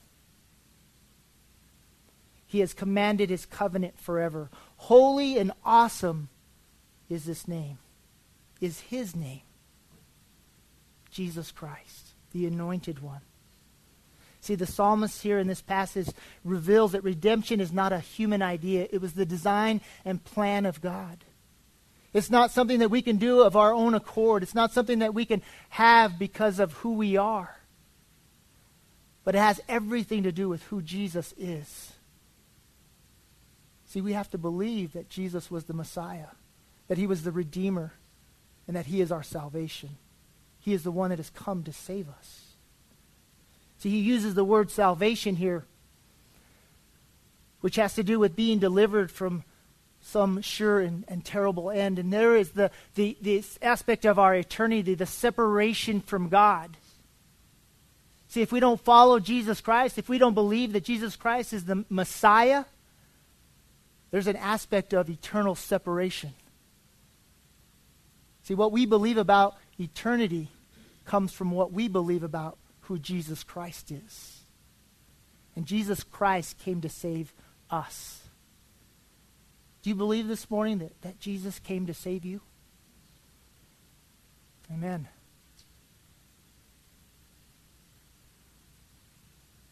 He 2.51 2.59
has 2.59 2.75
commanded 2.75 3.31
his 3.31 3.47
covenant 3.47 3.97
forever. 3.97 4.51
Holy 4.77 5.39
and 5.39 5.53
awesome 5.65 6.31
is 7.09 7.25
this 7.25 7.47
name, 7.47 7.79
is 8.61 8.81
his 8.81 9.15
name. 9.15 9.43
Jesus 11.13 11.53
Christ, 11.53 12.09
the 12.33 12.47
anointed 12.47 12.99
one. 12.99 13.21
See, 14.41 14.57
the 14.57 14.67
psalmist 14.67 15.23
here 15.23 15.39
in 15.39 15.47
this 15.47 15.63
passage 15.63 16.09
reveals 16.45 16.91
that 16.91 17.05
redemption 17.05 17.61
is 17.61 17.71
not 17.71 17.93
a 17.93 18.01
human 18.01 18.43
idea, 18.43 18.89
it 18.91 19.01
was 19.01 19.13
the 19.13 19.25
design 19.25 19.81
and 20.05 20.25
plan 20.25 20.67
of 20.67 20.81
God. 20.81 21.25
It's 22.13 22.31
not 22.31 22.51
something 22.51 22.81
that 22.81 22.91
we 22.91 23.01
can 23.01 23.19
do 23.19 23.43
of 23.43 23.55
our 23.55 23.73
own 23.73 23.95
accord. 23.95 24.43
It's 24.43 24.57
not 24.57 24.73
something 24.73 24.99
that 24.99 25.15
we 25.15 25.25
can 25.25 25.41
have 25.69 26.19
because 26.19 26.59
of 26.59 26.73
who 26.73 26.95
we 26.95 27.17
are. 27.17 27.61
But 29.23 29.37
it 29.37 29.39
has 29.39 29.61
everything 29.69 30.25
to 30.25 30.33
do 30.33 30.49
with 30.49 30.65
who 30.65 30.83
Jesus 30.83 31.33
is. 31.39 31.93
See, 33.91 34.01
we 34.01 34.13
have 34.13 34.31
to 34.31 34.39
believe 34.39 34.93
that 34.93 35.11
Jesus 35.11 35.51
was 35.51 35.65
the 35.65 35.75
Messiah, 35.75 36.29
that 36.87 36.97
he 36.97 37.09
was 37.09 37.25
the 37.25 37.33
Redeemer, 37.33 37.93
and 38.69 38.77
that 38.77 38.87
he 38.87 39.01
is 39.01 39.11
our 39.11 39.25
salvation. 39.25 39.97
He 40.61 40.73
is 40.73 40.85
the 40.85 40.93
one 40.93 41.11
that 41.11 41.19
has 41.19 41.31
come 41.31 41.65
to 41.65 41.73
save 41.73 42.09
us. 42.09 42.53
See, 43.79 43.91
he 43.91 43.99
uses 43.99 44.35
the 44.35 44.45
word 44.45 44.71
salvation 44.71 45.35
here, 45.35 45.65
which 47.63 47.75
has 47.77 47.97
to 47.97 48.05
do 48.05 48.21
with 48.21 48.37
being 48.37 48.61
delivered 48.61 49.11
from 49.11 49.43
some 50.01 50.41
sure 50.41 50.79
and, 50.79 51.05
and 51.09 51.25
terrible 51.25 51.69
end. 51.69 51.99
And 51.99 52.13
there 52.13 52.37
is 52.37 52.51
the, 52.51 52.71
the, 52.95 53.17
this 53.21 53.59
aspect 53.61 54.05
of 54.05 54.21
our 54.21 54.37
eternity, 54.37 54.95
the 54.95 55.05
separation 55.05 56.01
from 56.01 56.29
God. 56.29 56.77
See, 58.29 58.41
if 58.41 58.53
we 58.53 58.61
don't 58.61 58.81
follow 58.81 59.19
Jesus 59.19 59.61
Christ, 59.61 59.99
if 59.99 60.09
we 60.09 60.19
don't 60.19 60.35
believe 60.35 60.75
that 60.75 60.85
Jesus 60.85 61.17
Christ 61.17 61.53
is 61.53 61.65
the 61.65 61.85
Messiah, 61.89 62.67
there's 64.11 64.27
an 64.27 64.37
aspect 64.37 64.93
of 64.93 65.09
eternal 65.09 65.55
separation. 65.55 66.35
See, 68.43 68.55
what 68.55 68.73
we 68.73 68.87
believe 68.87 69.19
about 69.19 69.57
eternity 69.79 70.49
comes 71.05 71.33
from 71.33 71.51
what 71.51 71.73
we 71.73 71.89
believe 71.89 72.23
about 72.23 72.59
who 72.83 72.99
Jesus 72.99 73.45
Christ 73.45 73.91
is. 73.91 74.41
And 75.55 75.67
Jesus 75.67 76.03
Christ 76.03 76.59
came 76.59 76.81
to 76.81 76.89
save 76.89 77.33
us. 77.71 78.23
Do 79.83 79.91
you 79.91 79.97
believe 79.97 80.29
this 80.29 80.51
morning 80.51 80.79
that, 80.79 81.01
that 81.03 81.21
Jesus 81.21 81.59
came 81.59 81.87
to 81.87 81.95
save 81.95 82.25
you? 82.25 82.41
Amen. 84.73 85.09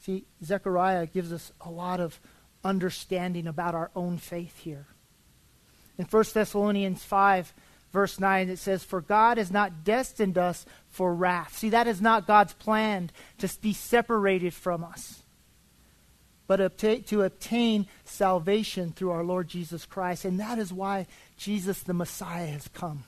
See, 0.00 0.24
Zechariah 0.42 1.06
gives 1.06 1.32
us 1.32 1.52
a 1.60 1.70
lot 1.70 2.00
of 2.00 2.18
understanding 2.68 3.46
about 3.46 3.74
our 3.74 3.90
own 3.96 4.18
faith 4.18 4.58
here. 4.58 4.86
In 5.96 6.04
1 6.04 6.24
Thessalonians 6.34 7.02
5, 7.02 7.52
verse 7.92 8.20
9, 8.20 8.50
it 8.50 8.58
says, 8.58 8.84
For 8.84 9.00
God 9.00 9.38
has 9.38 9.50
not 9.50 9.84
destined 9.84 10.36
us 10.36 10.66
for 10.90 11.14
wrath. 11.14 11.56
See, 11.56 11.70
that 11.70 11.86
is 11.86 12.02
not 12.02 12.26
God's 12.26 12.52
plan 12.52 13.10
to 13.38 13.48
be 13.60 13.72
separated 13.72 14.52
from 14.52 14.84
us, 14.84 15.22
but 16.46 16.78
to 16.78 17.22
obtain 17.22 17.86
salvation 18.04 18.92
through 18.92 19.10
our 19.10 19.24
Lord 19.24 19.48
Jesus 19.48 19.86
Christ. 19.86 20.26
And 20.26 20.38
that 20.38 20.58
is 20.58 20.72
why 20.72 21.06
Jesus 21.38 21.80
the 21.82 21.94
Messiah 21.94 22.46
has 22.46 22.68
come. 22.68 23.04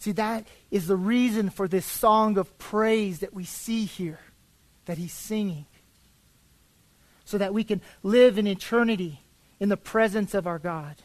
See, 0.00 0.12
that 0.12 0.48
is 0.72 0.88
the 0.88 0.96
reason 0.96 1.48
for 1.48 1.68
this 1.68 1.86
song 1.86 2.36
of 2.36 2.58
praise 2.58 3.20
that 3.20 3.32
we 3.32 3.44
see 3.44 3.84
here, 3.84 4.18
that 4.86 4.98
he's 4.98 5.12
singing 5.12 5.66
so 7.32 7.38
that 7.38 7.54
we 7.54 7.64
can 7.64 7.80
live 8.02 8.36
in 8.36 8.46
eternity 8.46 9.22
in 9.58 9.70
the 9.70 9.76
presence 9.78 10.34
of 10.34 10.46
our 10.46 10.58
God. 10.58 10.96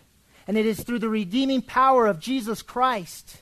And 0.46 0.58
it 0.58 0.66
is 0.66 0.84
through 0.84 1.00
the 1.00 1.08
redeeming 1.08 1.62
power 1.62 2.06
of 2.06 2.20
Jesus 2.20 2.62
Christ 2.62 3.38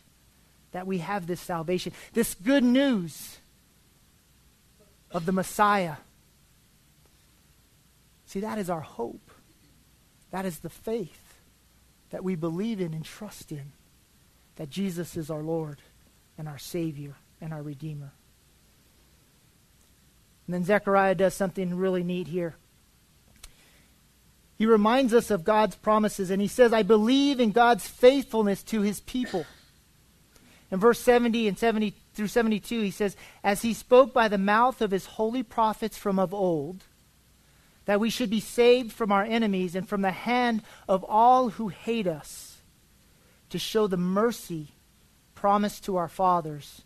that 0.72 0.86
we 0.86 1.00
have 1.00 1.26
this 1.26 1.42
salvation, 1.42 1.94
this 2.14 2.36
good 2.36 2.64
news 2.64 3.40
of 5.10 5.26
the 5.26 5.32
Messiah. 5.32 5.96
See, 8.28 8.42
that 8.42 8.60
is 8.60 8.70
our 8.70 8.82
hope. 8.82 9.32
That 10.30 10.46
is 10.46 10.60
the 10.60 10.70
faith 10.70 11.40
that 12.12 12.24
we 12.24 12.36
believe 12.36 12.80
in 12.80 12.94
and 12.94 13.04
trust 13.04 13.52
in, 13.52 13.72
that 14.58 14.70
Jesus 14.70 15.18
is 15.18 15.32
our 15.32 15.42
Lord 15.42 15.80
and 16.38 16.48
our 16.48 16.60
Savior 16.60 17.16
and 17.42 17.52
our 17.52 17.64
Redeemer. 17.64 18.12
And 20.46 20.54
then 20.54 20.64
Zechariah 20.64 21.16
does 21.16 21.34
something 21.34 21.76
really 21.76 22.04
neat 22.04 22.28
here. 22.28 22.54
He 24.58 24.66
reminds 24.66 25.14
us 25.14 25.32
of 25.32 25.44
God's 25.44 25.76
promises, 25.76 26.30
and 26.30 26.42
he 26.42 26.48
says, 26.48 26.72
I 26.72 26.84
believe 26.84 27.40
in 27.40 27.52
God's 27.52 27.88
faithfulness 27.88 28.64
to 28.64 28.82
his 28.82 29.02
people. 29.02 29.46
In 30.72 30.80
verse 30.80 31.00
70 31.00 31.48
and 31.48 31.58
70 31.58 31.94
through 32.14 32.28
72, 32.28 32.82
he 32.82 32.92
says, 32.92 33.18
As 33.44 33.62
he 33.62 33.74
spoke 33.74 34.14
by 34.14 34.28
the 34.28 34.38
mouth 34.38 34.82
of 34.82 34.92
his 34.92 35.06
holy 35.06 35.44
prophets 35.44 35.98
from 35.98 36.18
of 36.18 36.34
old, 36.34 36.86
that 37.86 38.00
we 38.00 38.10
should 38.10 38.30
be 38.30 38.40
saved 38.40 38.92
from 38.92 39.12
our 39.12 39.24
enemies 39.24 39.76
and 39.76 39.88
from 39.88 40.02
the 40.02 40.12
hand 40.12 40.64
of 40.88 41.04
all 41.04 41.50
who 41.50 41.68
hate 41.68 42.08
us, 42.08 42.58
to 43.50 43.60
show 43.60 43.88
the 43.88 43.98
mercy 43.98 44.70
promised 45.36 45.84
to 45.86 45.98
our 45.98 46.08
fathers, 46.08 46.82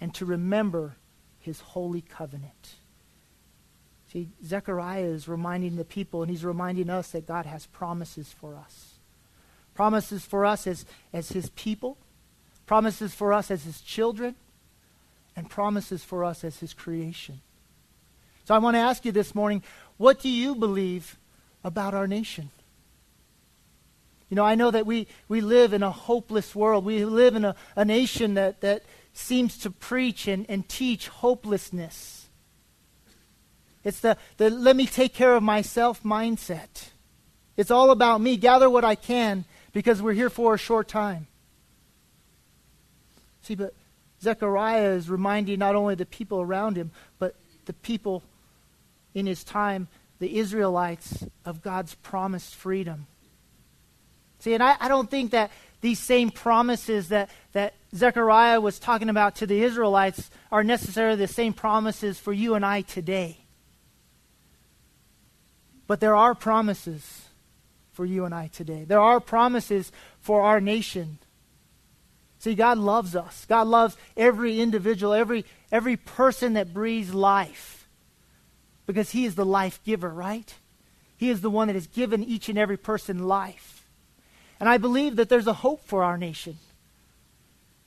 and 0.00 0.14
to 0.14 0.24
remember 0.24 0.96
his 1.40 1.60
holy 1.60 2.00
covenant. 2.00 2.76
See, 4.12 4.28
Zechariah 4.44 5.04
is 5.04 5.28
reminding 5.28 5.76
the 5.76 5.84
people, 5.84 6.22
and 6.22 6.30
he's 6.30 6.44
reminding 6.44 6.90
us 6.90 7.12
that 7.12 7.26
God 7.26 7.46
has 7.46 7.66
promises 7.66 8.32
for 8.32 8.56
us. 8.56 8.94
Promises 9.74 10.24
for 10.24 10.44
us 10.44 10.66
as, 10.66 10.84
as 11.12 11.30
his 11.30 11.50
people, 11.50 11.96
promises 12.66 13.14
for 13.14 13.32
us 13.32 13.50
as 13.50 13.64
his 13.64 13.80
children, 13.80 14.34
and 15.36 15.48
promises 15.48 16.02
for 16.02 16.24
us 16.24 16.42
as 16.42 16.58
his 16.58 16.74
creation. 16.74 17.40
So 18.44 18.54
I 18.54 18.58
want 18.58 18.74
to 18.74 18.80
ask 18.80 19.04
you 19.04 19.12
this 19.12 19.34
morning 19.34 19.62
what 19.96 20.18
do 20.18 20.28
you 20.28 20.54
believe 20.56 21.16
about 21.62 21.94
our 21.94 22.08
nation? 22.08 22.50
You 24.28 24.34
know, 24.34 24.44
I 24.44 24.54
know 24.54 24.70
that 24.70 24.86
we, 24.86 25.06
we 25.28 25.40
live 25.40 25.72
in 25.72 25.82
a 25.82 25.90
hopeless 25.90 26.54
world. 26.54 26.84
We 26.84 27.04
live 27.04 27.36
in 27.36 27.44
a, 27.44 27.54
a 27.76 27.84
nation 27.84 28.34
that, 28.34 28.60
that 28.62 28.82
seems 29.12 29.58
to 29.58 29.70
preach 29.70 30.26
and, 30.26 30.46
and 30.48 30.68
teach 30.68 31.08
hopelessness. 31.08 32.19
It's 33.84 34.00
the, 34.00 34.16
the 34.36 34.50
let 34.50 34.76
me 34.76 34.86
take 34.86 35.14
care 35.14 35.34
of 35.34 35.42
myself 35.42 36.02
mindset. 36.02 36.90
It's 37.56 37.70
all 37.70 37.90
about 37.90 38.20
me. 38.20 38.36
Gather 38.36 38.68
what 38.68 38.84
I 38.84 38.94
can 38.94 39.44
because 39.72 40.02
we're 40.02 40.12
here 40.12 40.30
for 40.30 40.54
a 40.54 40.58
short 40.58 40.88
time. 40.88 41.26
See, 43.42 43.54
but 43.54 43.74
Zechariah 44.22 44.92
is 44.92 45.08
reminding 45.08 45.58
not 45.58 45.74
only 45.74 45.94
the 45.94 46.06
people 46.06 46.40
around 46.40 46.76
him, 46.76 46.90
but 47.18 47.34
the 47.64 47.72
people 47.72 48.22
in 49.14 49.26
his 49.26 49.42
time, 49.44 49.88
the 50.18 50.38
Israelites, 50.38 51.24
of 51.44 51.62
God's 51.62 51.94
promised 51.96 52.54
freedom. 52.54 53.06
See, 54.40 54.54
and 54.54 54.62
I, 54.62 54.76
I 54.78 54.88
don't 54.88 55.10
think 55.10 55.32
that 55.32 55.50
these 55.80 55.98
same 55.98 56.30
promises 56.30 57.08
that, 57.08 57.30
that 57.52 57.74
Zechariah 57.94 58.60
was 58.60 58.78
talking 58.78 59.08
about 59.08 59.36
to 59.36 59.46
the 59.46 59.62
Israelites 59.62 60.30
are 60.52 60.64
necessarily 60.64 61.16
the 61.16 61.28
same 61.28 61.52
promises 61.52 62.18
for 62.18 62.32
you 62.32 62.54
and 62.54 62.64
I 62.64 62.82
today. 62.82 63.39
But 65.90 65.98
there 65.98 66.14
are 66.14 66.36
promises 66.36 67.24
for 67.90 68.06
you 68.06 68.24
and 68.24 68.32
I 68.32 68.46
today. 68.46 68.84
There 68.84 69.00
are 69.00 69.18
promises 69.18 69.90
for 70.20 70.42
our 70.42 70.60
nation. 70.60 71.18
See, 72.38 72.54
God 72.54 72.78
loves 72.78 73.16
us. 73.16 73.44
God 73.48 73.66
loves 73.66 73.96
every 74.16 74.60
individual, 74.60 75.12
every, 75.12 75.44
every 75.72 75.96
person 75.96 76.52
that 76.52 76.72
breathes 76.72 77.12
life. 77.12 77.88
Because 78.86 79.10
He 79.10 79.24
is 79.24 79.34
the 79.34 79.44
life 79.44 79.80
giver, 79.82 80.10
right? 80.10 80.54
He 81.16 81.28
is 81.28 81.40
the 81.40 81.50
one 81.50 81.66
that 81.66 81.74
has 81.74 81.88
given 81.88 82.22
each 82.22 82.48
and 82.48 82.56
every 82.56 82.76
person 82.76 83.26
life. 83.26 83.84
And 84.60 84.68
I 84.68 84.78
believe 84.78 85.16
that 85.16 85.28
there's 85.28 85.48
a 85.48 85.52
hope 85.52 85.84
for 85.88 86.04
our 86.04 86.16
nation. 86.16 86.58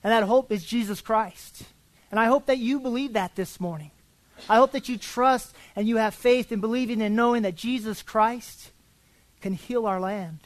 And 0.03 0.11
that 0.11 0.27
hope 0.27 0.51
is 0.51 0.65
Jesus 0.65 0.99
Christ. 0.99 1.63
And 2.11 2.19
I 2.19 2.25
hope 2.25 2.47
that 2.47 2.57
you 2.57 2.81
believe 2.81 3.13
that 3.13 3.37
this 3.37 3.61
morning. 3.61 3.91
I 4.49 4.57
hope 4.57 4.71
that 4.71 4.89
you 4.89 4.97
trust 4.97 5.55
and 5.75 5.87
you 5.87 5.97
have 5.97 6.13
faith 6.13 6.51
in 6.51 6.59
believing 6.59 7.01
and 7.01 7.15
knowing 7.15 7.43
that 7.43 7.55
Jesus 7.55 8.01
Christ 8.01 8.71
can 9.41 9.53
heal 9.53 9.85
our 9.85 9.99
land. 9.99 10.39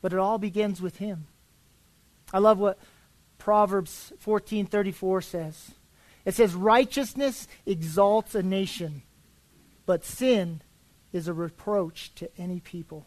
But 0.00 0.12
it 0.12 0.18
all 0.18 0.38
begins 0.38 0.80
with 0.80 0.96
him. 0.96 1.26
I 2.32 2.38
love 2.38 2.58
what 2.58 2.78
Proverbs 3.38 4.12
14:34 4.24 5.22
says. 5.22 5.70
It 6.24 6.34
says 6.34 6.54
righteousness 6.54 7.48
exalts 7.66 8.34
a 8.34 8.42
nation, 8.42 9.02
but 9.86 10.04
sin 10.04 10.62
is 11.12 11.26
a 11.26 11.32
reproach 11.32 12.14
to 12.16 12.30
any 12.38 12.60
people. 12.60 13.06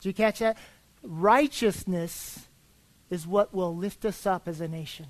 Did 0.00 0.08
you 0.08 0.14
catch 0.14 0.40
that? 0.40 0.56
Righteousness 1.02 2.46
is 3.10 3.26
what 3.26 3.54
will 3.54 3.74
lift 3.74 4.04
us 4.04 4.26
up 4.26 4.46
as 4.46 4.60
a 4.60 4.68
nation. 4.68 5.06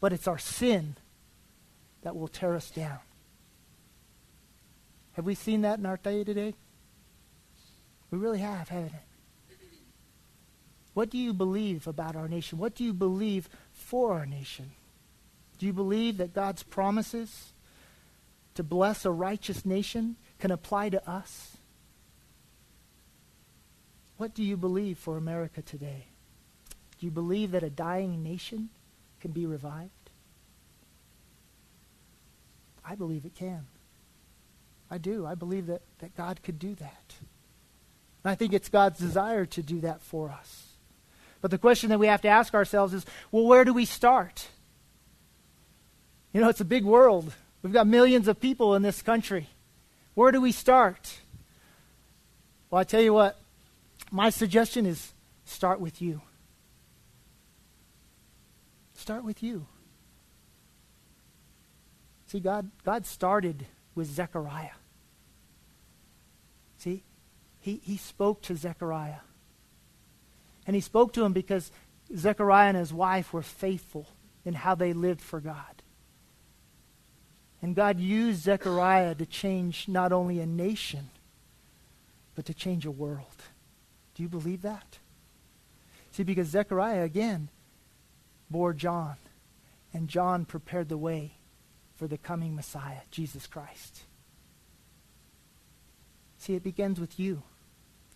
But 0.00 0.12
it's 0.12 0.28
our 0.28 0.38
sin 0.38 0.96
that 2.06 2.14
will 2.14 2.28
tear 2.28 2.54
us 2.54 2.70
down. 2.70 3.00
Have 5.14 5.24
we 5.24 5.34
seen 5.34 5.62
that 5.62 5.80
in 5.80 5.86
our 5.86 5.96
day 5.96 6.22
today? 6.22 6.54
We 8.12 8.18
really 8.18 8.38
have, 8.38 8.68
haven't 8.68 8.94
it? 8.94 9.56
What 10.94 11.10
do 11.10 11.18
you 11.18 11.32
believe 11.32 11.88
about 11.88 12.14
our 12.14 12.28
nation? 12.28 12.58
What 12.58 12.76
do 12.76 12.84
you 12.84 12.92
believe 12.92 13.48
for 13.72 14.12
our 14.12 14.24
nation? 14.24 14.70
Do 15.58 15.66
you 15.66 15.72
believe 15.72 16.18
that 16.18 16.32
God's 16.32 16.62
promises 16.62 17.52
to 18.54 18.62
bless 18.62 19.04
a 19.04 19.10
righteous 19.10 19.66
nation 19.66 20.14
can 20.38 20.52
apply 20.52 20.90
to 20.90 21.10
us? 21.10 21.56
What 24.16 24.32
do 24.32 24.44
you 24.44 24.56
believe 24.56 24.96
for 24.96 25.16
America 25.16 25.60
today? 25.60 26.06
Do 27.00 27.06
you 27.06 27.10
believe 27.10 27.50
that 27.50 27.64
a 27.64 27.68
dying 27.68 28.22
nation 28.22 28.68
can 29.20 29.32
be 29.32 29.44
revived? 29.44 29.90
I 32.88 32.94
believe 32.94 33.24
it 33.24 33.34
can. 33.34 33.66
I 34.90 34.98
do. 34.98 35.26
I 35.26 35.34
believe 35.34 35.66
that, 35.66 35.82
that 35.98 36.16
God 36.16 36.40
could 36.42 36.58
do 36.58 36.74
that. 36.76 37.14
And 38.22 38.30
I 38.30 38.34
think 38.34 38.52
it's 38.52 38.68
God's 38.68 38.98
desire 38.98 39.44
to 39.46 39.62
do 39.62 39.80
that 39.80 40.00
for 40.00 40.30
us. 40.30 40.76
But 41.40 41.50
the 41.50 41.58
question 41.58 41.90
that 41.90 41.98
we 41.98 42.06
have 42.06 42.22
to 42.22 42.28
ask 42.28 42.54
ourselves 42.54 42.94
is 42.94 43.04
well, 43.30 43.44
where 43.44 43.64
do 43.64 43.72
we 43.72 43.84
start? 43.84 44.48
You 46.32 46.40
know, 46.40 46.48
it's 46.48 46.60
a 46.60 46.64
big 46.64 46.84
world. 46.84 47.32
We've 47.62 47.72
got 47.72 47.86
millions 47.86 48.28
of 48.28 48.40
people 48.40 48.74
in 48.74 48.82
this 48.82 49.02
country. 49.02 49.48
Where 50.14 50.32
do 50.32 50.40
we 50.40 50.52
start? 50.52 51.18
Well, 52.70 52.80
I 52.80 52.84
tell 52.84 53.00
you 53.00 53.12
what, 53.12 53.40
my 54.10 54.30
suggestion 54.30 54.86
is 54.86 55.12
start 55.44 55.80
with 55.80 56.00
you. 56.00 56.20
Start 58.94 59.24
with 59.24 59.42
you. 59.42 59.66
See, 62.26 62.40
God, 62.40 62.70
God 62.84 63.06
started 63.06 63.66
with 63.94 64.08
Zechariah. 64.08 64.74
See, 66.78 67.04
he, 67.60 67.80
he 67.82 67.96
spoke 67.96 68.42
to 68.42 68.56
Zechariah. 68.56 69.20
And 70.66 70.74
he 70.74 70.80
spoke 70.80 71.12
to 71.14 71.24
him 71.24 71.32
because 71.32 71.70
Zechariah 72.14 72.68
and 72.68 72.76
his 72.76 72.92
wife 72.92 73.32
were 73.32 73.42
faithful 73.42 74.08
in 74.44 74.54
how 74.54 74.74
they 74.74 74.92
lived 74.92 75.20
for 75.20 75.40
God. 75.40 75.82
And 77.62 77.74
God 77.74 77.98
used 77.98 78.42
Zechariah 78.42 79.14
to 79.14 79.26
change 79.26 79.88
not 79.88 80.12
only 80.12 80.40
a 80.40 80.46
nation, 80.46 81.10
but 82.34 82.44
to 82.46 82.54
change 82.54 82.84
a 82.84 82.90
world. 82.90 83.42
Do 84.14 84.22
you 84.22 84.28
believe 84.28 84.62
that? 84.62 84.98
See, 86.10 86.22
because 86.22 86.48
Zechariah, 86.48 87.02
again, 87.02 87.48
bore 88.50 88.72
John, 88.72 89.16
and 89.92 90.08
John 90.08 90.44
prepared 90.44 90.88
the 90.88 90.98
way 90.98 91.35
for 91.96 92.06
the 92.06 92.18
coming 92.18 92.54
Messiah, 92.54 93.00
Jesus 93.10 93.46
Christ. 93.46 94.02
See, 96.38 96.54
it 96.54 96.62
begins 96.62 97.00
with 97.00 97.18
you. 97.18 97.42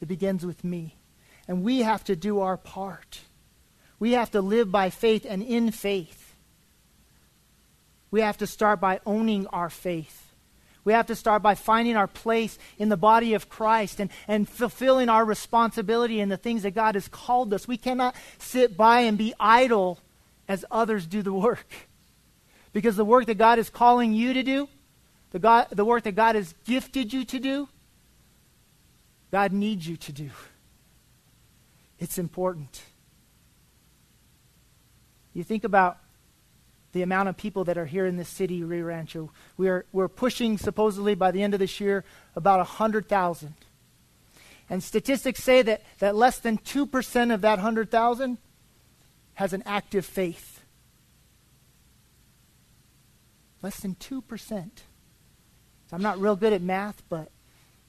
It 0.00 0.08
begins 0.08 0.46
with 0.46 0.62
me. 0.62 0.96
And 1.48 1.62
we 1.62 1.80
have 1.80 2.04
to 2.04 2.14
do 2.14 2.40
our 2.40 2.56
part. 2.56 3.20
We 3.98 4.12
have 4.12 4.30
to 4.32 4.40
live 4.40 4.70
by 4.70 4.90
faith 4.90 5.26
and 5.28 5.42
in 5.42 5.72
faith. 5.72 6.36
We 8.10 8.20
have 8.20 8.38
to 8.38 8.46
start 8.46 8.80
by 8.80 9.00
owning 9.06 9.46
our 9.48 9.70
faith. 9.70 10.26
We 10.84 10.92
have 10.94 11.06
to 11.06 11.14
start 11.14 11.42
by 11.42 11.54
finding 11.54 11.96
our 11.96 12.06
place 12.06 12.58
in 12.78 12.88
the 12.88 12.96
body 12.96 13.34
of 13.34 13.48
Christ 13.48 14.00
and, 14.00 14.10
and 14.26 14.48
fulfilling 14.48 15.08
our 15.08 15.24
responsibility 15.24 16.20
in 16.20 16.30
the 16.30 16.38
things 16.38 16.62
that 16.62 16.74
God 16.74 16.94
has 16.94 17.08
called 17.08 17.52
us. 17.52 17.68
We 17.68 17.76
cannot 17.76 18.14
sit 18.38 18.76
by 18.76 19.00
and 19.00 19.18
be 19.18 19.34
idle 19.38 20.00
as 20.48 20.64
others 20.70 21.06
do 21.06 21.22
the 21.22 21.32
work. 21.32 21.89
Because 22.72 22.96
the 22.96 23.04
work 23.04 23.26
that 23.26 23.38
God 23.38 23.58
is 23.58 23.68
calling 23.70 24.12
you 24.12 24.32
to 24.32 24.42
do, 24.42 24.68
the, 25.32 25.38
God, 25.38 25.68
the 25.70 25.84
work 25.84 26.04
that 26.04 26.14
God 26.14 26.34
has 26.34 26.54
gifted 26.64 27.12
you 27.12 27.24
to 27.24 27.38
do, 27.38 27.68
God 29.30 29.52
needs 29.52 29.86
you 29.86 29.96
to 29.96 30.12
do. 30.12 30.30
It's 31.98 32.18
important. 32.18 32.82
You 35.34 35.44
think 35.44 35.64
about 35.64 35.98
the 36.92 37.02
amount 37.02 37.28
of 37.28 37.36
people 37.36 37.64
that 37.64 37.78
are 37.78 37.86
here 37.86 38.06
in 38.06 38.16
this 38.16 38.28
city, 38.28 38.64
Rio 38.64 38.84
Rancho. 38.84 39.30
We 39.56 39.68
are, 39.68 39.84
we're 39.92 40.08
pushing, 40.08 40.58
supposedly, 40.58 41.14
by 41.14 41.30
the 41.30 41.42
end 41.42 41.54
of 41.54 41.60
this 41.60 41.78
year, 41.78 42.04
about 42.34 42.58
100,000. 42.58 43.54
And 44.68 44.82
statistics 44.82 45.42
say 45.42 45.62
that, 45.62 45.82
that 45.98 46.16
less 46.16 46.38
than 46.38 46.58
2% 46.58 47.34
of 47.34 47.40
that 47.42 47.58
100,000 47.58 48.38
has 49.34 49.52
an 49.52 49.62
active 49.66 50.04
faith. 50.04 50.49
Less 53.62 53.80
than 53.80 53.94
2%. 53.94 54.70
I'm 55.92 56.02
not 56.02 56.20
real 56.20 56.36
good 56.36 56.52
at 56.52 56.62
math, 56.62 57.02
but 57.08 57.30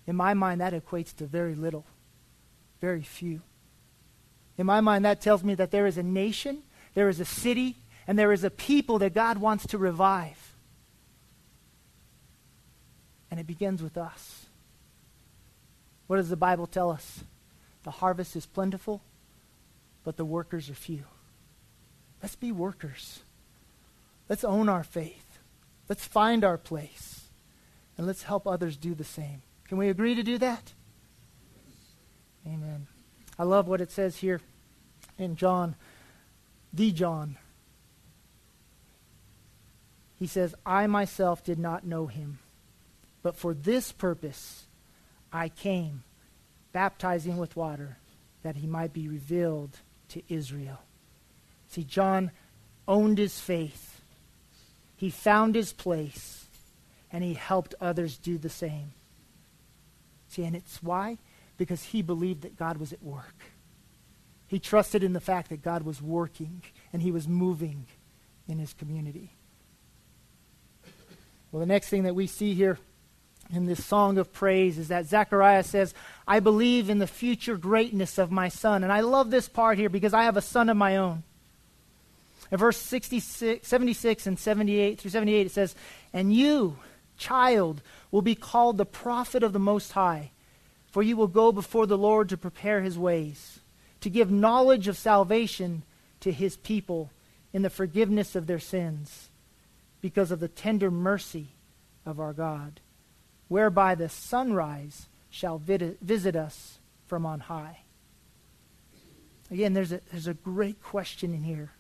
in 0.07 0.15
my 0.15 0.33
mind, 0.33 0.61
that 0.61 0.73
equates 0.73 1.15
to 1.17 1.25
very 1.25 1.55
little, 1.55 1.85
very 2.79 3.03
few. 3.03 3.41
In 4.57 4.65
my 4.65 4.81
mind, 4.81 5.05
that 5.05 5.21
tells 5.21 5.43
me 5.43 5.55
that 5.55 5.71
there 5.71 5.85
is 5.85 5.97
a 5.97 6.03
nation, 6.03 6.63
there 6.93 7.09
is 7.09 7.19
a 7.19 7.25
city, 7.25 7.77
and 8.07 8.17
there 8.17 8.31
is 8.31 8.43
a 8.43 8.49
people 8.49 8.99
that 8.99 9.13
God 9.13 9.37
wants 9.37 9.67
to 9.67 9.77
revive. 9.77 10.55
And 13.29 13.39
it 13.39 13.47
begins 13.47 13.81
with 13.81 13.97
us. 13.97 14.47
What 16.07 16.17
does 16.17 16.29
the 16.29 16.35
Bible 16.35 16.67
tell 16.67 16.91
us? 16.91 17.23
The 17.83 17.91
harvest 17.91 18.35
is 18.35 18.45
plentiful, 18.45 19.01
but 20.03 20.17
the 20.17 20.25
workers 20.25 20.69
are 20.69 20.75
few. 20.75 21.05
Let's 22.21 22.35
be 22.35 22.51
workers. 22.51 23.21
Let's 24.27 24.43
own 24.43 24.67
our 24.69 24.83
faith. 24.83 25.30
Let's 25.91 26.05
find 26.05 26.45
our 26.45 26.57
place. 26.57 27.25
And 27.97 28.07
let's 28.07 28.23
help 28.23 28.47
others 28.47 28.77
do 28.77 28.95
the 28.95 29.03
same. 29.03 29.41
Can 29.67 29.77
we 29.77 29.89
agree 29.89 30.15
to 30.15 30.23
do 30.23 30.37
that? 30.37 30.71
Amen. 32.47 32.87
I 33.37 33.43
love 33.43 33.67
what 33.67 33.81
it 33.81 33.91
says 33.91 34.15
here 34.15 34.39
in 35.17 35.35
John, 35.35 35.75
the 36.71 36.93
John. 36.93 37.35
He 40.17 40.27
says, 40.27 40.55
I 40.65 40.87
myself 40.87 41.43
did 41.43 41.59
not 41.59 41.85
know 41.85 42.05
him, 42.05 42.39
but 43.21 43.35
for 43.35 43.53
this 43.53 43.91
purpose 43.91 44.67
I 45.33 45.49
came, 45.49 46.03
baptizing 46.71 47.35
with 47.35 47.57
water, 47.57 47.97
that 48.43 48.55
he 48.55 48.65
might 48.65 48.93
be 48.93 49.09
revealed 49.09 49.79
to 50.07 50.21
Israel. 50.29 50.79
See, 51.67 51.83
John 51.83 52.31
owned 52.87 53.17
his 53.17 53.41
faith. 53.41 53.90
He 55.01 55.09
found 55.09 55.55
his 55.55 55.73
place, 55.73 56.45
and 57.11 57.23
he 57.23 57.33
helped 57.33 57.73
others 57.81 58.19
do 58.19 58.37
the 58.37 58.49
same. 58.49 58.91
See, 60.27 60.43
and 60.43 60.55
it's 60.55 60.83
why? 60.83 61.17
Because 61.57 61.85
he 61.85 62.03
believed 62.03 62.43
that 62.43 62.55
God 62.55 62.77
was 62.77 62.93
at 62.93 63.01
work. 63.01 63.33
He 64.45 64.59
trusted 64.59 65.01
in 65.03 65.13
the 65.13 65.19
fact 65.19 65.49
that 65.49 65.63
God 65.63 65.81
was 65.81 66.03
working 66.03 66.61
and 66.93 67.01
he 67.01 67.09
was 67.09 67.27
moving 67.27 67.87
in 68.47 68.59
his 68.59 68.73
community. 68.73 69.31
Well, 71.51 71.61
the 71.61 71.65
next 71.65 71.89
thing 71.89 72.03
that 72.03 72.13
we 72.13 72.27
see 72.27 72.53
here 72.53 72.77
in 73.51 73.65
this 73.65 73.83
song 73.83 74.19
of 74.19 74.31
praise 74.31 74.77
is 74.77 74.89
that 74.89 75.07
Zechariah 75.07 75.63
says, 75.63 75.95
I 76.27 76.41
believe 76.41 76.91
in 76.91 76.99
the 76.99 77.07
future 77.07 77.57
greatness 77.57 78.19
of 78.19 78.29
my 78.29 78.49
son. 78.49 78.83
And 78.83 78.93
I 78.93 78.99
love 78.99 79.31
this 79.31 79.49
part 79.49 79.79
here 79.79 79.89
because 79.89 80.13
I 80.13 80.25
have 80.25 80.37
a 80.37 80.43
son 80.43 80.69
of 80.69 80.77
my 80.77 80.97
own. 80.97 81.23
In 82.51 82.57
verse 82.57 82.77
66, 82.77 83.65
76 83.65 84.27
and 84.27 84.37
78 84.37 84.99
through 84.99 85.11
78, 85.11 85.47
it 85.47 85.51
says, 85.51 85.73
And 86.11 86.33
you, 86.33 86.77
child, 87.17 87.81
will 88.11 88.21
be 88.21 88.35
called 88.35 88.77
the 88.77 88.85
prophet 88.85 89.41
of 89.41 89.53
the 89.53 89.59
Most 89.59 89.93
High, 89.93 90.31
for 90.91 91.01
you 91.01 91.15
will 91.15 91.27
go 91.27 91.53
before 91.53 91.87
the 91.87 91.97
Lord 91.97 92.27
to 92.29 92.37
prepare 92.37 92.81
his 92.81 92.99
ways, 92.99 93.61
to 94.01 94.09
give 94.09 94.29
knowledge 94.29 94.89
of 94.89 94.97
salvation 94.97 95.83
to 96.19 96.31
his 96.31 96.57
people 96.57 97.09
in 97.53 97.61
the 97.61 97.69
forgiveness 97.69 98.35
of 98.35 98.47
their 98.47 98.59
sins, 98.59 99.29
because 100.01 100.31
of 100.31 100.41
the 100.41 100.47
tender 100.49 100.91
mercy 100.91 101.47
of 102.05 102.19
our 102.19 102.33
God, 102.33 102.81
whereby 103.47 103.95
the 103.95 104.09
sunrise 104.09 105.07
shall 105.29 105.57
visit 105.57 106.35
us 106.35 106.79
from 107.07 107.25
on 107.25 107.39
high. 107.39 107.79
Again, 109.49 109.73
there's 109.73 109.91
a, 109.93 110.01
there's 110.11 110.27
a 110.27 110.33
great 110.33 110.81
question 110.81 111.33
in 111.33 111.43
here. 111.43 111.71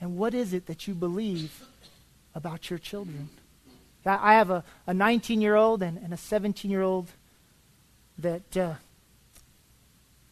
And 0.00 0.16
what 0.16 0.34
is 0.34 0.52
it 0.52 0.66
that 0.66 0.88
you 0.88 0.94
believe 0.94 1.64
about 2.34 2.70
your 2.70 2.78
children? 2.78 3.28
I 4.06 4.34
have 4.34 4.50
a, 4.50 4.64
a 4.86 4.94
19 4.94 5.40
year 5.40 5.56
old 5.56 5.82
and, 5.82 5.98
and 5.98 6.12
a 6.14 6.16
17 6.16 6.70
year 6.70 6.82
old 6.82 7.08
that 8.18 8.56
uh, 8.56 8.74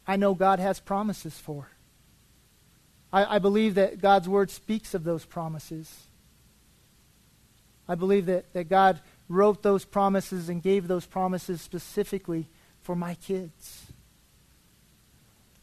I 0.07 0.17
know 0.17 0.35
God 0.35 0.59
has 0.59 0.81
promises 0.81 1.39
for. 1.39 1.69
I, 3.13 3.37
I 3.37 3.39
believe 3.39 3.75
that 3.75 4.01
God's 4.01 4.29
word 4.29 4.51
speaks 4.51 4.95
of 4.95 5.05
those 5.05 5.25
promises. 5.25 6.07
I 7.87 7.95
believe 7.95 8.27
that, 8.27 8.53
that 8.53 8.69
God 8.69 9.01
wrote 9.29 9.63
those 9.63 9.85
promises 9.85 10.49
and 10.49 10.63
gave 10.63 10.89
those 10.89 11.07
promises 11.07 11.61
specifically 11.61 12.49
for 12.83 12.97
my 12.97 13.15
kids. 13.15 13.87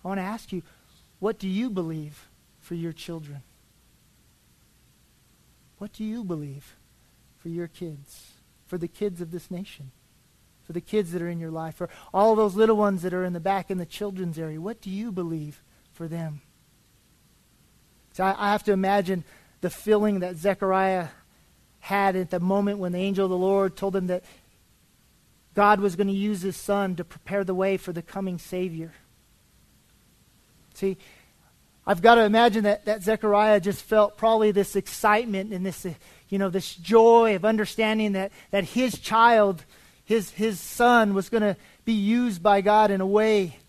I 0.04 0.08
want 0.08 0.20
to 0.20 0.24
ask 0.24 0.52
you, 0.52 0.62
what 1.20 1.40
do 1.40 1.48
you 1.48 1.72
believe 1.72 2.28
for 2.60 2.76
your 2.76 2.94
children? 2.94 3.42
What 5.78 5.94
do 5.94 6.04
you 6.04 6.24
believe 6.24 6.76
for 7.38 7.50
your 7.50 7.68
kids, 7.68 8.32
for 8.66 8.78
the 8.78 8.88
kids 8.88 9.22
of 9.22 9.32
this 9.32 9.52
nation, 9.52 9.92
for 10.64 10.74
the 10.74 10.82
kids 10.82 11.12
that 11.12 11.22
are 11.22 11.30
in 11.30 11.40
your 11.40 11.52
life, 11.52 11.76
for 11.76 11.90
all 12.14 12.36
those 12.36 12.56
little 12.56 12.78
ones 12.78 13.02
that 13.04 13.14
are 13.14 13.24
in 13.24 13.34
the 13.34 13.40
back 13.40 13.70
in 13.70 13.78
the 13.78 13.86
children's 13.86 14.40
area? 14.40 14.60
What 14.60 14.82
do 14.82 14.90
you 14.90 15.12
believe 15.12 15.62
for 15.94 16.08
them? 16.08 16.42
So 18.14 18.24
I, 18.24 18.36
I 18.38 18.52
have 18.52 18.64
to 18.64 18.72
imagine 18.72 19.24
the 19.62 19.70
feeling 19.70 20.20
that 20.22 20.38
Zechariah 20.38 21.08
had 21.80 22.16
at 22.16 22.32
the 22.32 22.40
moment 22.40 22.80
when 22.80 22.94
the 22.94 22.98
angel 22.98 23.26
of 23.26 23.30
the 23.30 23.38
Lord 23.38 23.76
told 23.76 23.96
him 23.96 24.08
that 24.08 24.24
God 25.54 25.80
was 25.80 25.96
going 25.96 26.08
to 26.08 26.14
use 26.14 26.42
his 26.42 26.58
son 26.58 26.96
to 26.96 27.04
prepare 27.04 27.44
the 27.44 27.54
way 27.54 27.78
for 27.78 27.94
the 27.94 28.02
coming 28.02 28.40
Savior. 28.40 28.92
See, 30.74 30.98
I've 31.88 32.02
got 32.02 32.16
to 32.16 32.22
imagine 32.22 32.64
that, 32.64 32.86
that 32.86 33.04
Zechariah 33.04 33.60
just 33.60 33.84
felt 33.84 34.18
probably 34.18 34.52
this 34.52 34.76
excitement 34.76 35.54
and 35.54 35.66
this, 35.66 35.86
you 36.30 36.38
know, 36.40 36.50
this 36.50 36.76
joy 36.76 37.36
of 37.36 37.46
understanding 37.46 38.14
that, 38.14 38.32
that 38.52 38.64
his 38.64 38.98
child, 38.98 39.64
his, 40.04 40.32
his 40.32 40.60
son, 40.60 41.14
was 41.14 41.30
going 41.30 41.44
to 41.44 41.56
be 41.84 41.94
used 41.94 42.42
by 42.42 42.62
God 42.62 42.90
in 42.90 43.02
a 43.02 43.08
way 43.08 43.60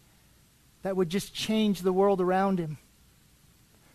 that 0.83 0.97
would 0.97 1.11
just 1.11 1.35
change 1.35 1.83
the 1.83 1.93
world 1.93 2.21
around 2.21 2.59
him. 2.59 2.79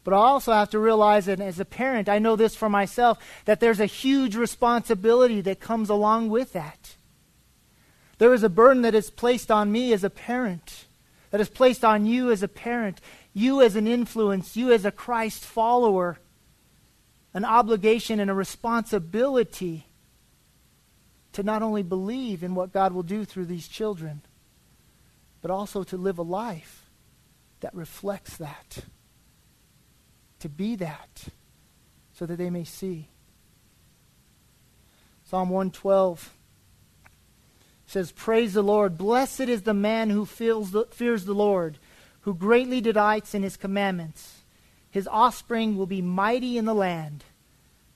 But 0.04 0.14
I 0.14 0.18
also 0.18 0.52
have 0.52 0.70
to 0.72 0.80
realize 0.80 1.26
that 1.26 1.40
as 1.40 1.60
a 1.60 1.66
parent, 1.66 2.10
I 2.10 2.20
know 2.20 2.36
this 2.36 2.56
for 2.56 2.70
myself, 2.70 3.20
that 3.46 3.60
there's 3.60 3.80
a 3.80 3.86
huge 3.86 4.36
responsibility 4.36 5.42
that 5.42 5.60
comes 5.60 5.90
along 5.90 6.30
with 6.30 6.54
that. 6.54 6.96
There 8.18 8.34
is 8.34 8.44
a 8.44 8.50
burden 8.50 8.84
that 8.84 8.96
is 8.96 9.10
placed 9.10 9.50
on 9.50 9.72
me 9.72 9.94
as 9.94 10.04
a 10.04 10.10
parent, 10.10 10.86
that 11.32 11.42
is 11.42 11.50
placed 11.50 11.86
on 11.86 12.06
you 12.06 12.32
as 12.32 12.44
a 12.44 12.48
parent, 12.48 13.00
you 13.34 13.62
as 13.62 13.76
an 13.76 13.88
influence, 13.88 14.56
you 14.56 14.72
as 14.72 14.86
a 14.86 14.92
Christ 14.92 15.46
follower, 15.46 16.18
an 17.34 17.46
obligation 17.46 18.20
and 18.20 18.30
a 18.30 18.34
responsibility 18.34 19.88
to 21.34 21.44
not 21.44 21.62
only 21.62 21.84
believe 21.84 22.44
in 22.44 22.56
what 22.56 22.74
God 22.74 22.94
will 22.94 23.04
do 23.04 23.24
through 23.24 23.46
these 23.46 23.68
children, 23.68 24.22
but 25.42 25.50
also 25.50 25.84
to 25.84 25.98
live 25.98 26.18
a 26.18 26.24
life 26.24 26.90
that 27.62 27.74
reflects 27.74 28.38
that 28.38 28.80
to 30.40 30.50
be 30.50 30.76
that 30.76 31.26
so 32.14 32.26
that 32.26 32.38
they 32.38 32.50
may 32.50 32.64
see. 32.64 33.08
Psalm 35.24 35.50
112 35.50 36.34
says, 37.86 38.12
Praise 38.12 38.54
the 38.54 38.62
Lord. 38.62 38.98
Blessed 38.98 39.42
is 39.42 39.62
the 39.62 39.74
man 39.74 40.10
who 40.10 40.26
the, 40.26 40.88
fears 40.92 41.26
the 41.26 41.34
Lord, 41.34 41.78
who 42.22 42.34
greatly 42.34 42.82
delights 42.82 43.34
in 43.34 43.44
his 43.44 43.58
commandments. 43.58 44.42
His 44.90 45.08
offspring 45.08 45.78
will 45.78 45.86
be 45.86 46.02
mighty 46.02 46.58
in 46.58 46.66
the 46.66 46.74
land. 46.74 47.24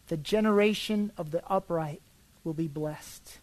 The 0.07 0.17
generation 0.17 1.11
of 1.17 1.31
the 1.31 1.43
upright 1.49 2.01
will 2.43 2.53
be 2.53 2.67
blessed. 2.67 3.39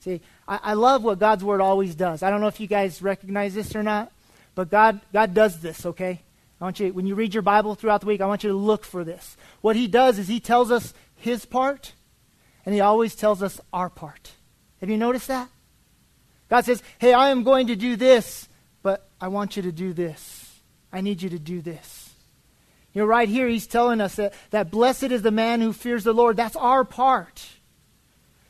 See, 0.00 0.20
I, 0.46 0.60
I 0.62 0.74
love 0.74 1.02
what 1.02 1.18
God's 1.18 1.42
word 1.42 1.60
always 1.60 1.94
does. 1.94 2.22
I 2.22 2.30
don't 2.30 2.40
know 2.40 2.46
if 2.46 2.60
you 2.60 2.66
guys 2.66 3.02
recognize 3.02 3.54
this 3.54 3.74
or 3.74 3.82
not, 3.82 4.12
but 4.54 4.70
God, 4.70 5.00
God 5.12 5.34
does 5.34 5.60
this, 5.60 5.84
okay? 5.84 6.22
I 6.60 6.64
want 6.64 6.80
you, 6.80 6.92
when 6.92 7.06
you 7.06 7.14
read 7.14 7.34
your 7.34 7.42
Bible 7.42 7.74
throughout 7.74 8.00
the 8.00 8.06
week, 8.06 8.20
I 8.20 8.26
want 8.26 8.44
you 8.44 8.50
to 8.50 8.56
look 8.56 8.84
for 8.84 9.04
this. 9.04 9.36
What 9.60 9.76
he 9.76 9.88
does 9.88 10.18
is 10.18 10.28
he 10.28 10.40
tells 10.40 10.70
us 10.70 10.94
his 11.16 11.44
part, 11.44 11.92
and 12.64 12.74
he 12.74 12.80
always 12.80 13.14
tells 13.14 13.42
us 13.42 13.60
our 13.72 13.90
part. 13.90 14.32
Have 14.80 14.88
you 14.88 14.96
noticed 14.96 15.28
that? 15.28 15.48
God 16.48 16.64
says, 16.64 16.82
Hey, 16.98 17.12
I 17.12 17.30
am 17.30 17.42
going 17.42 17.66
to 17.66 17.76
do 17.76 17.96
this, 17.96 18.48
but 18.86 19.08
I 19.20 19.26
want 19.26 19.56
you 19.56 19.64
to 19.64 19.72
do 19.72 19.92
this. 19.92 20.60
I 20.92 21.00
need 21.00 21.20
you 21.20 21.30
to 21.30 21.40
do 21.40 21.60
this. 21.60 22.14
You 22.92 23.02
know, 23.02 23.06
right 23.08 23.28
here, 23.28 23.48
he's 23.48 23.66
telling 23.66 24.00
us 24.00 24.14
that, 24.14 24.32
that 24.50 24.70
blessed 24.70 25.10
is 25.10 25.22
the 25.22 25.32
man 25.32 25.60
who 25.60 25.72
fears 25.72 26.04
the 26.04 26.12
Lord. 26.12 26.36
That's 26.36 26.54
our 26.54 26.84
part. 26.84 27.48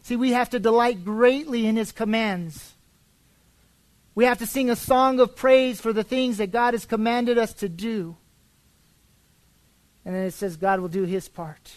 See, 0.03 0.15
we 0.15 0.33
have 0.33 0.51
to 0.51 0.59
delight 0.59 1.07
greatly 1.07 1.65
in 1.65 1.77
his 1.77 1.91
commands. 1.91 2.75
We 4.15 4.27
have 4.27 4.37
to 4.41 4.47
sing 4.47 4.69
a 4.69 4.77
song 4.77 5.21
of 5.21 5.37
praise 5.37 5.81
for 5.81 5.95
the 5.95 6.05
things 6.05 6.37
that 6.37 6.53
God 6.53 6.75
has 6.75 6.85
commanded 6.85 7.39
us 7.39 7.55
to 7.55 7.69
do. 7.71 8.19
And 10.05 10.15
then 10.15 10.25
it 10.25 10.35
says 10.35 10.59
God 10.59 10.81
will 10.81 10.89
do 10.89 11.05
his 11.05 11.31
part. 11.31 11.77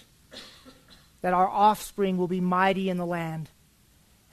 That 1.22 1.34
our 1.34 1.48
offspring 1.48 2.18
will 2.18 2.28
be 2.28 2.42
mighty 2.42 2.90
in 2.90 2.98
the 2.98 3.06
land. 3.06 3.50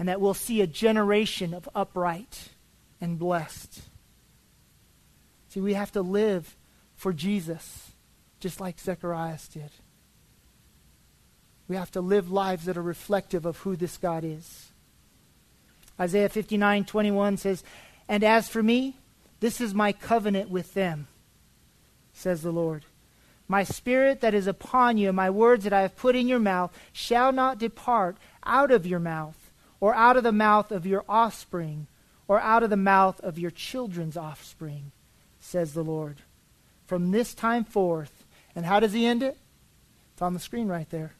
And 0.01 0.09
that 0.09 0.21
we'll 0.21 0.35
see 0.35 0.63
a 0.63 0.67
generation 0.67 1.55
of 1.55 1.69
upright 1.77 2.49
and 3.01 3.21
blessed. 3.21 3.83
See, 5.57 5.63
we 5.63 5.73
have 5.73 5.93
to 5.93 6.03
live 6.03 6.55
for 6.97 7.15
Jesus, 7.15 7.93
just 8.41 8.61
like 8.61 8.79
Zechariah 8.79 9.39
did. 9.51 9.71
We 11.67 11.77
have 11.77 11.91
to 11.93 12.03
live 12.03 12.31
lives 12.31 12.67
that 12.67 12.77
are 12.77 12.83
reflective 12.83 13.47
of 13.47 13.57
who 13.61 13.75
this 13.75 13.97
God 13.97 14.23
is. 14.23 14.73
Isaiah 15.99 16.29
59 16.29 16.85
21 16.85 17.39
says, 17.39 17.65
and 18.07 18.23
as 18.23 18.51
for 18.51 18.63
me, 18.63 18.97
this 19.41 19.59
is 19.63 19.73
my 19.73 19.93
covenant 19.93 20.51
with 20.51 20.75
them, 20.75 21.09
says 22.13 22.43
the 22.43 22.53
Lord. 22.53 22.85
My 23.49 23.65
spirit 23.65 24.21
that 24.21 24.35
is 24.35 24.47
upon 24.47 24.99
you, 24.99 25.09
and 25.09 25.17
my 25.17 25.31
words 25.31 25.65
that 25.65 25.73
I 25.73 25.81
have 25.81 25.97
put 25.97 26.17
in 26.17 26.29
your 26.29 26.39
mouth, 26.39 26.71
shall 26.93 27.33
not 27.33 27.57
depart 27.57 28.19
out 28.45 28.71
of 28.71 28.87
your 28.87 29.01
mouth, 29.01 29.51
or 29.81 29.95
out 29.95 30.19
of 30.19 30.23
the 30.23 30.33
mouth 30.33 30.71
of 30.71 30.85
your 30.85 31.07
offspring, 31.09 31.87
or 32.29 32.39
out 32.41 32.63
of 32.63 32.69
the 32.69 32.77
mouth 32.77 33.19
of 33.21 33.39
your 33.39 33.51
children's 33.51 34.19
offspring, 34.19 34.93
says 35.47 35.75
the 35.75 35.85
Lord. 35.85 36.17
From 36.87 37.13
this 37.13 37.35
time 37.35 37.65
forth, 37.65 38.25
and 38.55 38.67
how 38.67 38.81
does 38.81 38.93
he 38.93 39.07
end 39.07 39.23
it? 39.23 39.39
It's 40.13 40.23
on 40.23 40.35
the 40.35 40.41
screen 40.41 40.67
right 40.69 40.89
there. 40.91 41.13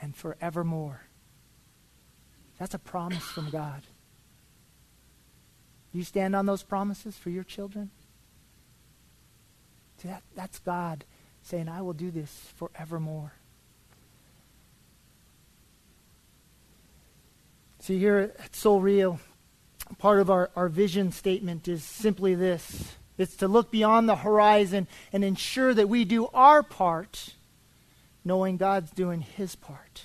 And 0.00 0.14
forevermore. 0.14 1.02
That's 2.58 2.74
a 2.74 2.78
promise 2.78 3.22
from 3.22 3.50
God. 3.50 3.82
You 5.92 6.02
stand 6.02 6.34
on 6.34 6.46
those 6.46 6.62
promises 6.62 7.16
for 7.16 7.30
your 7.30 7.44
children? 7.44 7.90
See, 9.98 10.08
that, 10.08 10.22
that's 10.34 10.58
God 10.58 11.04
saying, 11.42 11.68
I 11.68 11.82
will 11.82 11.94
do 11.94 12.10
this 12.10 12.30
forevermore. 12.56 13.32
See, 17.80 17.98
here 17.98 18.34
at 18.38 18.54
Soul 18.54 18.80
Rio, 18.80 19.20
part 19.98 20.20
of 20.20 20.30
our, 20.30 20.50
our 20.56 20.68
vision 20.68 21.12
statement 21.12 21.68
is 21.68 21.84
simply 21.84 22.34
this 22.34 22.96
it's 23.18 23.36
to 23.36 23.48
look 23.48 23.70
beyond 23.70 24.08
the 24.08 24.16
horizon 24.16 24.86
and 25.12 25.24
ensure 25.24 25.72
that 25.72 25.88
we 25.88 26.04
do 26.04 26.28
our 26.34 26.62
part, 26.62 27.34
knowing 28.24 28.56
God's 28.56 28.90
doing 28.90 29.22
his 29.22 29.56
part. 29.56 30.02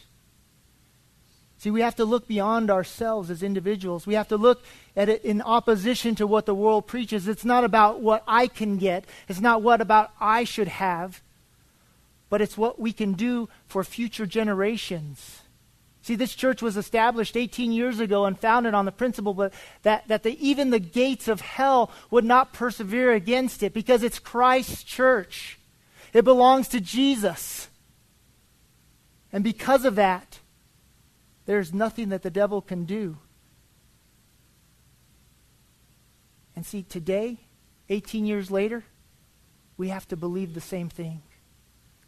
See, 1.57 1.69
we 1.69 1.81
have 1.81 1.97
to 1.97 2.05
look 2.05 2.27
beyond 2.27 2.71
ourselves 2.71 3.29
as 3.29 3.43
individuals. 3.43 4.07
We 4.07 4.15
have 4.15 4.29
to 4.29 4.37
look 4.37 4.63
at 4.95 5.09
it 5.09 5.23
in 5.23 5.41
opposition 5.41 6.15
to 6.15 6.25
what 6.25 6.47
the 6.47 6.55
world 6.55 6.87
preaches. 6.87 7.27
It's 7.27 7.45
not 7.45 7.63
about 7.63 8.01
what 8.01 8.23
I 8.27 8.47
can 8.47 8.77
get, 8.77 9.05
it's 9.27 9.41
not 9.41 9.61
what 9.61 9.81
about 9.81 10.11
I 10.19 10.43
should 10.43 10.69
have, 10.69 11.21
but 12.29 12.41
it's 12.41 12.57
what 12.57 12.79
we 12.79 12.93
can 12.93 13.13
do 13.13 13.49
for 13.67 13.83
future 13.83 14.25
generations. 14.25 15.40
See, 16.03 16.15
this 16.15 16.33
church 16.33 16.61
was 16.63 16.77
established 16.77 17.37
18 17.37 17.71
years 17.71 17.99
ago 17.99 18.25
and 18.25 18.39
founded 18.39 18.73
on 18.73 18.85
the 18.85 18.91
principle 18.91 19.51
that, 19.83 20.07
that 20.07 20.23
the, 20.23 20.37
even 20.45 20.71
the 20.71 20.79
gates 20.79 21.27
of 21.27 21.41
hell 21.41 21.91
would 22.09 22.25
not 22.25 22.53
persevere 22.53 23.13
against 23.13 23.61
it 23.61 23.73
because 23.73 24.01
it's 24.01 24.17
Christ's 24.17 24.83
church. 24.83 25.59
It 26.11 26.23
belongs 26.23 26.67
to 26.69 26.81
Jesus. 26.81 27.69
And 29.31 29.43
because 29.43 29.85
of 29.85 29.95
that, 29.95 30.39
there's 31.45 31.73
nothing 31.73 32.09
that 32.09 32.23
the 32.23 32.31
devil 32.31 32.61
can 32.61 32.85
do. 32.85 33.17
And 36.55 36.65
see, 36.65 36.83
today, 36.83 37.37
18 37.89 38.25
years 38.25 38.49
later, 38.49 38.83
we 39.77 39.89
have 39.89 40.07
to 40.09 40.17
believe 40.17 40.53
the 40.53 40.61
same 40.61 40.89
thing. 40.89 41.21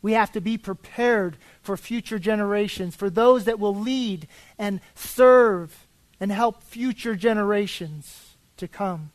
We 0.04 0.12
have 0.12 0.32
to 0.34 0.42
be 0.42 0.60
prepared 0.60 1.38
for 1.64 1.76
future 1.76 2.20
generations, 2.20 2.96
for 2.96 3.10
those 3.10 3.46
that 3.46 3.58
will 3.58 3.74
lead 3.74 4.28
and 4.60 4.82
serve 4.94 5.88
and 6.20 6.32
help 6.32 6.62
future 6.62 7.16
generations 7.16 8.36
to 8.58 8.68
come. 8.68 9.12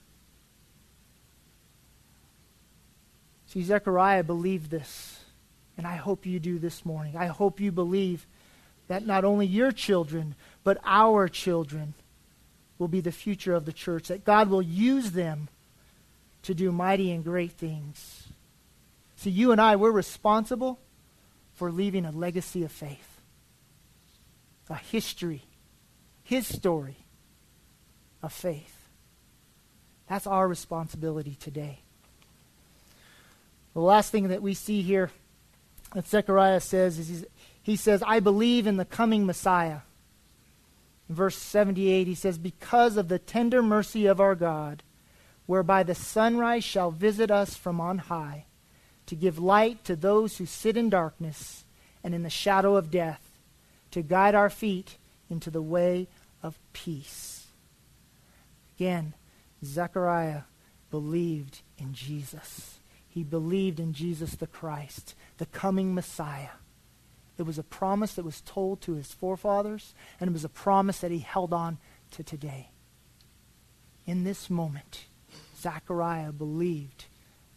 See, 3.47 3.63
Zechariah 3.63 4.25
believed 4.25 4.71
this, 4.71 5.21
and 5.77 5.87
I 5.87 5.97
hope 5.97 6.27
you 6.27 6.41
do 6.41 6.59
this 6.59 6.85
morning. 6.85 7.17
I 7.17 7.27
hope 7.27 7.61
you 7.61 7.71
believe 7.71 8.27
that 8.89 9.07
not 9.07 9.25
only 9.25 9.47
your 9.47 9.73
children, 9.73 10.35
but 10.65 10.79
our 10.85 11.29
children 11.29 11.93
will 12.79 12.89
be 12.89 13.01
the 13.01 13.13
future 13.13 13.55
of 13.55 13.67
the 13.67 13.73
church, 13.73 14.09
that 14.09 14.25
God 14.25 14.49
will 14.49 14.63
use 14.63 15.11
them 15.11 15.49
to 16.43 16.55
do 16.55 16.73
mighty 16.73 17.11
and 17.11 17.23
great 17.23 17.53
things. 17.53 18.28
See, 19.19 19.31
you 19.31 19.51
and 19.51 19.61
I, 19.61 19.75
we're 19.75 19.91
responsible 19.91 20.79
for 21.55 21.73
leaving 21.73 22.07
a 22.07 22.13
legacy 22.13 22.63
of 22.63 22.71
faith, 22.71 23.21
a 24.71 24.77
history, 24.77 25.43
his 26.23 26.47
story 26.47 26.99
of 28.23 28.33
faith. 28.33 28.77
That's 30.09 30.29
our 30.29 30.47
responsibility 30.47 31.37
today. 31.41 31.81
The 33.75 33.81
last 33.81 34.13
thing 34.13 34.29
that 34.29 34.41
we 34.41 34.55
see 34.55 34.83
here 34.83 35.11
that 35.95 36.07
Zechariah 36.07 36.61
says 36.61 37.01
is 37.01 37.27
he 37.61 37.75
says, 37.75 38.05
I 38.07 38.21
believe 38.21 38.69
in 38.69 38.77
the 38.77 38.85
coming 38.85 39.27
Messiah. 39.27 39.81
In 41.09 41.17
verse 41.17 41.37
78, 41.37 42.07
he 42.07 42.15
says, 42.15 42.39
Because 42.39 42.97
of 42.97 43.09
the 43.09 43.19
tender 43.19 43.65
mercy 43.65 44.07
of 44.07 44.21
our 44.21 44.37
God, 44.37 44.85
whereby 45.47 45.83
the 45.83 45.97
sunrise 45.97 46.63
shall 46.63 46.93
visit 46.93 47.33
us 47.33 47.57
from 47.57 47.81
on 47.81 47.99
high, 47.99 48.45
to 49.09 49.17
give 49.17 49.39
light 49.39 49.85
to 49.85 49.97
those 49.97 50.37
who 50.37 50.47
sit 50.47 50.77
in 50.77 50.91
darkness 50.91 51.65
and 52.05 52.15
in 52.15 52.23
the 52.23 52.31
shadow 52.31 52.77
of 52.77 52.91
death, 52.91 53.23
to 53.91 54.03
guide 54.03 54.35
our 54.35 54.51
feet 54.51 54.97
into 55.31 55.51
the 55.51 55.63
way 55.63 56.07
of 56.43 56.59
peace. 56.73 57.47
Again, 58.77 59.15
Zechariah 59.65 60.43
believed 60.91 61.63
in 61.79 61.95
Jesus. 61.95 62.79
He 63.09 63.25
believed 63.25 63.81
in 63.81 63.95
Jesus 63.95 64.37
the 64.37 64.47
Christ, 64.47 65.15
the 65.39 65.47
coming 65.47 65.95
Messiah. 65.95 66.51
It 67.39 67.45
was 67.45 67.59
a 67.59 67.63
promise 67.63 68.15
that 68.15 68.25
was 68.25 68.43
told 68.43 68.81
to 68.83 68.93
his 68.93 69.13
forefathers, 69.13 69.95
and 70.21 70.29
it 70.29 70.33
was 70.33 70.45
a 70.45 70.51
promise 70.51 71.01
that 71.01 71.11
he 71.11 71.21
held 71.21 71.53
on 71.53 71.79
to 72.13 72.23
today. 72.23 72.69
In 74.07 74.25
this 74.25 74.51
moment, 74.51 75.07
Zechariah 75.57 76.33
believed 76.33 77.07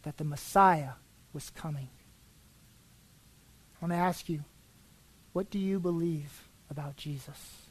that 0.03 0.17
the 0.17 0.23
Messiah 0.23 0.91
was 1.33 1.49
coming. 1.49 1.89
I 3.81 3.85
want 3.85 3.93
to 3.93 3.97
ask 3.97 4.29
you, 4.29 4.43
what 5.33 5.49
do 5.49 5.59
you 5.59 5.79
believe 5.79 6.47
about 6.69 6.97
Jesus? 6.97 7.63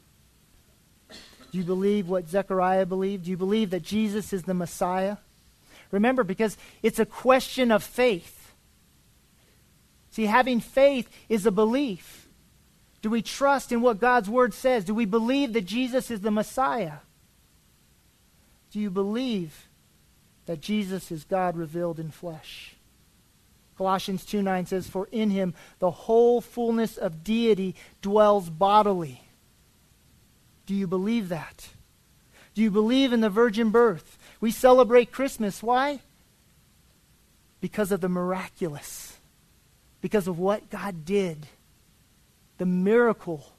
Do 1.09 1.57
you 1.57 1.63
believe 1.63 2.07
what 2.07 2.29
Zechariah 2.29 2.85
believed? 2.85 3.25
Do 3.25 3.31
you 3.31 3.37
believe 3.37 3.71
that 3.71 3.83
Jesus 3.83 4.33
is 4.33 4.43
the 4.43 4.53
Messiah? 4.53 5.17
Remember, 5.91 6.23
because 6.23 6.57
it's 6.81 6.99
a 6.99 7.05
question 7.05 7.71
of 7.71 7.83
faith. 7.83 8.53
See, 10.11 10.25
having 10.25 10.59
faith 10.59 11.09
is 11.29 11.45
a 11.45 11.51
belief. 11.51 12.27
Do 13.01 13.09
we 13.09 13.21
trust 13.21 13.71
in 13.71 13.81
what 13.81 13.99
God's 13.99 14.29
Word 14.29 14.53
says? 14.53 14.85
Do 14.85 14.93
we 14.93 15.05
believe 15.05 15.53
that 15.53 15.65
Jesus 15.65 16.11
is 16.11 16.21
the 16.21 16.31
Messiah? 16.31 16.99
Do 18.71 18.79
you 18.79 18.89
believe 18.89 19.67
that 20.45 20.61
Jesus 20.61 21.11
is 21.11 21.23
God 21.23 21.57
revealed 21.57 21.99
in 21.99 22.11
flesh? 22.11 22.75
Colossians 23.81 24.23
2 24.25 24.43
9 24.43 24.67
says, 24.67 24.87
For 24.87 25.07
in 25.11 25.31
him 25.31 25.55
the 25.79 25.89
whole 25.89 26.39
fullness 26.39 26.97
of 26.97 27.23
deity 27.23 27.73
dwells 28.03 28.47
bodily. 28.47 29.23
Do 30.67 30.75
you 30.75 30.85
believe 30.85 31.29
that? 31.29 31.69
Do 32.53 32.61
you 32.61 32.69
believe 32.69 33.11
in 33.11 33.21
the 33.21 33.29
virgin 33.31 33.71
birth? 33.71 34.19
We 34.39 34.51
celebrate 34.51 35.11
Christmas. 35.11 35.63
Why? 35.63 35.99
Because 37.59 37.91
of 37.91 38.01
the 38.01 38.07
miraculous, 38.07 39.17
because 39.99 40.27
of 40.27 40.37
what 40.37 40.69
God 40.69 41.03
did, 41.03 41.47
the 42.59 42.67
miracle 42.67 43.51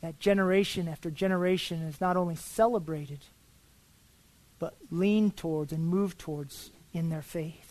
that 0.00 0.18
generation 0.18 0.88
after 0.88 1.12
generation 1.12 1.82
is 1.82 2.00
not 2.00 2.16
only 2.16 2.34
celebrated, 2.34 3.20
but 4.58 4.74
leaned 4.90 5.36
towards 5.36 5.72
and 5.72 5.86
moved 5.86 6.18
towards 6.18 6.72
in 6.92 7.08
their 7.08 7.22
faith. 7.22 7.63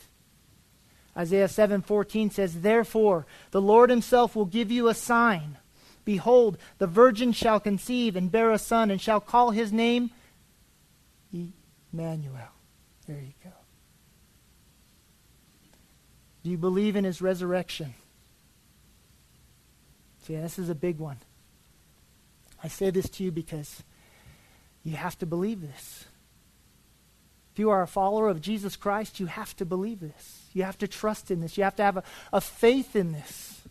Isaiah 1.16 1.48
7:14 1.48 2.30
says, 2.30 2.62
"Therefore 2.62 3.26
the 3.52 3.62
Lord 3.62 3.90
himself 3.90 4.36
will 4.36 4.46
give 4.46 4.72
you 4.72 4.88
a 4.88 4.94
sign. 4.94 5.58
Behold, 6.06 6.58
the 6.80 6.88
virgin 6.88 7.32
shall 7.32 7.60
conceive 7.60 8.16
and 8.16 8.32
bear 8.32 8.52
a 8.52 8.60
son 8.60 8.92
and 8.92 9.00
shall 9.00 9.22
call 9.22 9.52
his 9.52 9.72
name 9.72 10.12
Emmanuel." 11.92 12.50
There 13.06 13.20
you 13.20 13.34
go. 13.44 13.52
Do 16.44 16.50
you 16.50 16.58
believe 16.58 16.96
in 16.96 17.04
his 17.04 17.22
resurrection? 17.22 17.94
See, 20.24 20.36
this 20.36 20.58
is 20.58 20.70
a 20.70 20.76
big 20.76 21.00
one. 21.00 21.18
I 22.64 22.70
say 22.70 22.90
this 22.90 23.10
to 23.10 23.24
you 23.24 23.32
because 23.32 23.84
you 24.84 24.96
have 24.96 25.18
to 25.20 25.26
believe 25.26 25.62
this. 25.62 26.06
If 27.54 27.60
you 27.60 27.70
are 27.70 27.84
a 27.84 27.88
follower 27.88 28.30
of 28.30 28.42
Jesus 28.42 28.76
Christ, 28.76 29.20
you 29.20 29.28
have 29.28 29.56
to 29.58 29.66
believe 29.66 30.00
this. 30.00 30.48
You 30.54 30.64
have 30.64 30.78
to 30.80 30.88
trust 30.88 31.30
in 31.30 31.40
this. 31.40 31.56
You 31.56 31.64
have 31.64 31.76
to 31.76 31.84
have 31.84 31.98
a, 31.98 32.04
a 32.32 32.42
faith 32.42 32.96
in 32.96 33.12
this. 33.12 33.62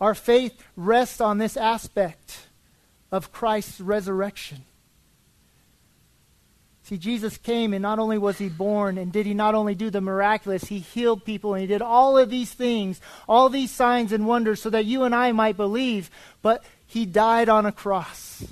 Our 0.00 0.14
faith 0.14 0.58
rests 0.74 1.20
on 1.20 1.36
this 1.36 1.58
aspect 1.58 2.46
of 3.10 3.30
Christ's 3.30 3.78
resurrection. 3.78 4.64
See, 6.84 6.96
Jesus 6.96 7.36
came, 7.36 7.74
and 7.74 7.82
not 7.82 7.98
only 7.98 8.16
was 8.16 8.38
he 8.38 8.48
born, 8.48 8.96
and 8.96 9.12
did 9.12 9.26
he 9.26 9.34
not 9.34 9.54
only 9.54 9.74
do 9.74 9.90
the 9.90 10.00
miraculous, 10.00 10.64
he 10.64 10.78
healed 10.78 11.26
people, 11.26 11.52
and 11.52 11.60
he 11.60 11.66
did 11.66 11.82
all 11.82 12.16
of 12.16 12.30
these 12.30 12.52
things, 12.54 13.02
all 13.28 13.50
these 13.50 13.70
signs 13.70 14.12
and 14.12 14.26
wonders, 14.26 14.62
so 14.62 14.70
that 14.70 14.86
you 14.86 15.04
and 15.04 15.14
I 15.14 15.32
might 15.32 15.58
believe, 15.58 16.10
but 16.40 16.64
he 16.86 17.04
died 17.04 17.50
on 17.50 17.66
a 17.66 17.72
cross. 17.72 18.44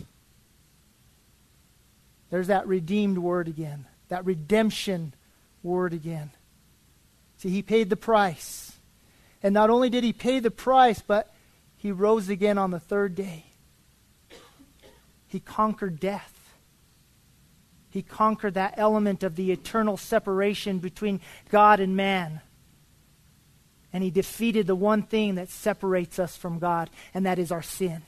There's 2.29 2.49
that 2.49 2.69
redeemed 2.69 3.17
word 3.17 3.49
again 3.49 3.87
that 4.11 4.27
redemption 4.27 5.15
word 5.63 5.95
again. 5.95 6.31
See, 7.39 7.49
he 7.49 7.63
paid 7.63 7.89
the 7.89 7.97
price. 7.97 8.73
And 9.43 9.55
not 9.55 9.71
only 9.71 9.89
did 9.89 10.05
he 10.05 10.13
pay 10.13 10.41
the 10.41 10.51
price, 10.51 11.01
but 11.01 11.35
he 11.77 11.91
rose 11.91 12.29
again 12.29 12.59
on 12.59 12.71
the 12.71 12.79
third 12.79 13.15
day. 13.15 13.47
He 15.27 15.41
conquered 15.41 15.99
death. 15.99 16.55
He 17.89 18.03
conquered 18.03 18.55
that 18.55 18.75
element 18.77 19.23
of 19.23 19.37
the 19.37 19.53
eternal 19.53 19.97
separation 19.97 20.79
between 20.79 21.21
God 21.49 21.81
and 21.81 21.97
man. 21.97 22.41
And 23.93 24.05
he 24.05 24.11
defeated 24.11 24.67
the 24.67 24.75
one 24.75 25.03
thing 25.03 25.37
that 25.37 25.49
separates 25.49 26.19
us 26.19 26.37
from 26.37 26.59
God, 26.59 26.91
and 27.15 27.27
that 27.27 27.39
is 27.39 27.51
our 27.51 27.63
sin. 27.63 28.03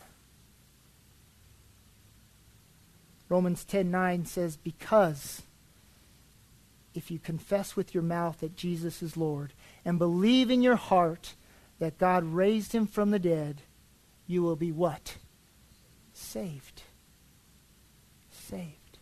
Romans 3.29 3.65
10:9 3.65 4.27
says 4.27 4.57
because 4.59 5.43
if 6.95 7.11
you 7.11 7.19
confess 7.19 7.75
with 7.75 7.95
your 7.95 8.03
mouth 8.03 8.41
that 8.41 8.57
Jesus 8.57 9.03
is 9.03 9.17
Lord 9.17 9.53
and 9.85 9.99
believe 9.99 10.51
in 10.51 10.63
your 10.63 10.77
heart 10.77 11.35
that 11.79 11.99
God 11.99 12.25
raised 12.25 12.73
him 12.73 12.87
from 12.87 13.11
the 13.11 13.19
dead, 13.19 13.63
you 14.27 14.43
will 14.43 14.57
be 14.57 14.71
what? 14.71 15.17
Saved. 16.13 16.83
Saved. 18.31 18.99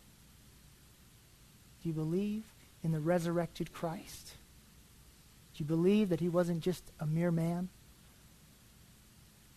Do 1.82 1.88
you 1.88 1.94
believe 1.94 2.44
in 2.82 2.92
the 2.92 3.00
resurrected 3.00 3.72
Christ? 3.72 4.34
Do 5.54 5.62
you 5.62 5.66
believe 5.66 6.08
that 6.08 6.20
he 6.20 6.28
wasn't 6.28 6.62
just 6.62 6.84
a 7.00 7.06
mere 7.06 7.30
man? 7.30 7.68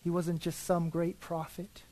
He 0.02 0.10
wasn't 0.10 0.40
just 0.40 0.64
some 0.64 0.90
great 0.90 1.20
prophet. 1.20 1.82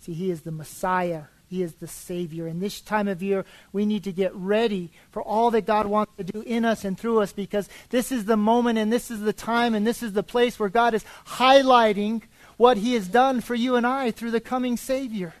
See, 0.00 0.14
he 0.14 0.30
is 0.30 0.42
the 0.42 0.52
Messiah 0.52 1.24
he 1.48 1.62
is 1.62 1.74
the 1.74 1.86
Savior. 1.86 2.46
And 2.46 2.60
this 2.60 2.80
time 2.80 3.08
of 3.08 3.22
year, 3.22 3.44
we 3.72 3.86
need 3.86 4.04
to 4.04 4.12
get 4.12 4.34
ready 4.34 4.90
for 5.10 5.22
all 5.22 5.50
that 5.52 5.66
God 5.66 5.86
wants 5.86 6.12
to 6.16 6.24
do 6.24 6.42
in 6.42 6.64
us 6.64 6.84
and 6.84 6.98
through 6.98 7.20
us 7.20 7.32
because 7.32 7.68
this 7.90 8.10
is 8.10 8.24
the 8.24 8.36
moment 8.36 8.78
and 8.78 8.92
this 8.92 9.10
is 9.10 9.20
the 9.20 9.32
time 9.32 9.74
and 9.74 9.86
this 9.86 10.02
is 10.02 10.12
the 10.12 10.22
place 10.22 10.58
where 10.58 10.68
God 10.68 10.94
is 10.94 11.04
highlighting 11.26 12.22
what 12.56 12.76
He 12.76 12.94
has 12.94 13.06
done 13.06 13.40
for 13.40 13.54
you 13.54 13.76
and 13.76 13.86
I 13.86 14.10
through 14.10 14.32
the 14.32 14.40
coming 14.40 14.76
Savior. 14.76 15.34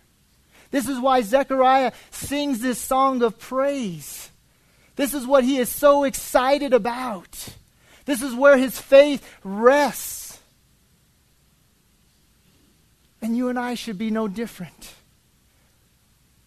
This 0.70 0.88
is 0.88 0.98
why 0.98 1.22
Zechariah 1.22 1.92
sings 2.10 2.60
this 2.60 2.78
song 2.78 3.22
of 3.22 3.38
praise. 3.38 4.30
This 4.96 5.12
is 5.12 5.26
what 5.26 5.44
he 5.44 5.58
is 5.58 5.68
so 5.68 6.04
excited 6.04 6.72
about. 6.72 7.48
This 8.06 8.22
is 8.22 8.34
where 8.34 8.56
his 8.56 8.78
faith 8.78 9.26
rests. 9.44 10.40
And 13.20 13.36
you 13.36 13.48
and 13.48 13.58
I 13.58 13.74
should 13.74 13.98
be 13.98 14.10
no 14.10 14.26
different. 14.28 14.94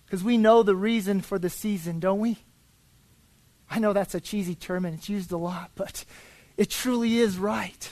Because 0.10 0.24
we 0.24 0.40
know 0.40 0.64
the 0.64 0.76
reason 0.76 1.22
for 1.22 1.38
the 1.38 1.52
season, 1.52 2.00
don't 2.00 2.20
we? 2.20 2.40
I 3.70 3.78
know 3.78 3.94
that's 3.94 4.16
a 4.16 4.20
cheesy 4.20 4.56
term 4.56 4.84
and 4.84 4.98
it's 4.98 5.08
used 5.08 5.32
a 5.32 5.38
lot, 5.38 5.70
but 5.76 6.04
it 6.58 6.72
truly 6.72 7.20
is 7.20 7.38
right. 7.38 7.92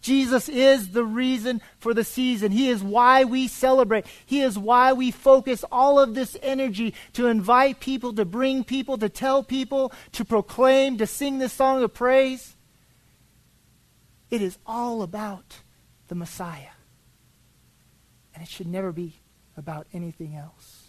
Jesus 0.00 0.48
is 0.48 0.90
the 0.90 1.04
reason 1.04 1.62
for 1.78 1.94
the 1.94 2.02
season. 2.02 2.50
He 2.50 2.68
is 2.70 2.82
why 2.82 3.22
we 3.22 3.46
celebrate. 3.46 4.04
He 4.26 4.40
is 4.40 4.58
why 4.58 4.94
we 4.94 5.12
focus 5.12 5.64
all 5.70 6.00
of 6.00 6.16
this 6.16 6.36
energy 6.42 6.92
to 7.12 7.28
invite 7.28 7.78
people, 7.78 8.12
to 8.14 8.24
bring 8.24 8.64
people, 8.64 8.98
to 8.98 9.08
tell 9.08 9.44
people, 9.44 9.92
to 10.10 10.24
proclaim, 10.24 10.98
to 10.98 11.06
sing 11.06 11.38
this 11.38 11.52
song 11.52 11.84
of 11.84 11.94
praise. 11.94 12.56
It 14.28 14.42
is 14.42 14.58
all 14.66 15.02
about 15.02 15.60
the 16.08 16.16
Messiah. 16.16 16.74
And 18.34 18.42
it 18.42 18.48
should 18.48 18.66
never 18.66 18.90
be 18.90 19.20
about 19.56 19.86
anything 19.92 20.34
else. 20.34 20.83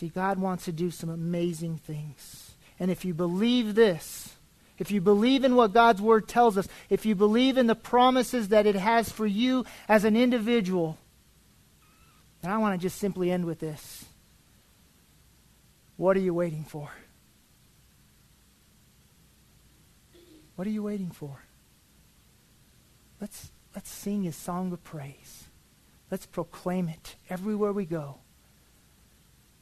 See, 0.00 0.08
God 0.08 0.38
wants 0.38 0.64
to 0.64 0.72
do 0.72 0.90
some 0.90 1.10
amazing 1.10 1.76
things. 1.76 2.54
And 2.78 2.90
if 2.90 3.04
you 3.04 3.12
believe 3.12 3.74
this, 3.74 4.34
if 4.78 4.90
you 4.90 4.98
believe 5.02 5.44
in 5.44 5.56
what 5.56 5.74
God's 5.74 6.00
Word 6.00 6.26
tells 6.26 6.56
us, 6.56 6.66
if 6.88 7.04
you 7.04 7.14
believe 7.14 7.58
in 7.58 7.66
the 7.66 7.74
promises 7.74 8.48
that 8.48 8.64
it 8.64 8.76
has 8.76 9.12
for 9.12 9.26
you 9.26 9.66
as 9.90 10.06
an 10.06 10.16
individual, 10.16 10.96
and 12.42 12.50
I 12.50 12.56
want 12.56 12.80
to 12.80 12.82
just 12.82 12.98
simply 12.98 13.30
end 13.30 13.44
with 13.44 13.58
this. 13.58 14.06
What 15.98 16.16
are 16.16 16.20
you 16.20 16.32
waiting 16.32 16.64
for? 16.64 16.90
What 20.56 20.66
are 20.66 20.70
you 20.70 20.84
waiting 20.84 21.10
for? 21.10 21.42
Let's, 23.20 23.50
let's 23.74 23.90
sing 23.90 24.22
his 24.22 24.34
song 24.34 24.72
of 24.72 24.82
praise. 24.82 25.44
Let's 26.10 26.24
proclaim 26.24 26.88
it 26.88 27.16
everywhere 27.28 27.74
we 27.74 27.84
go 27.84 28.20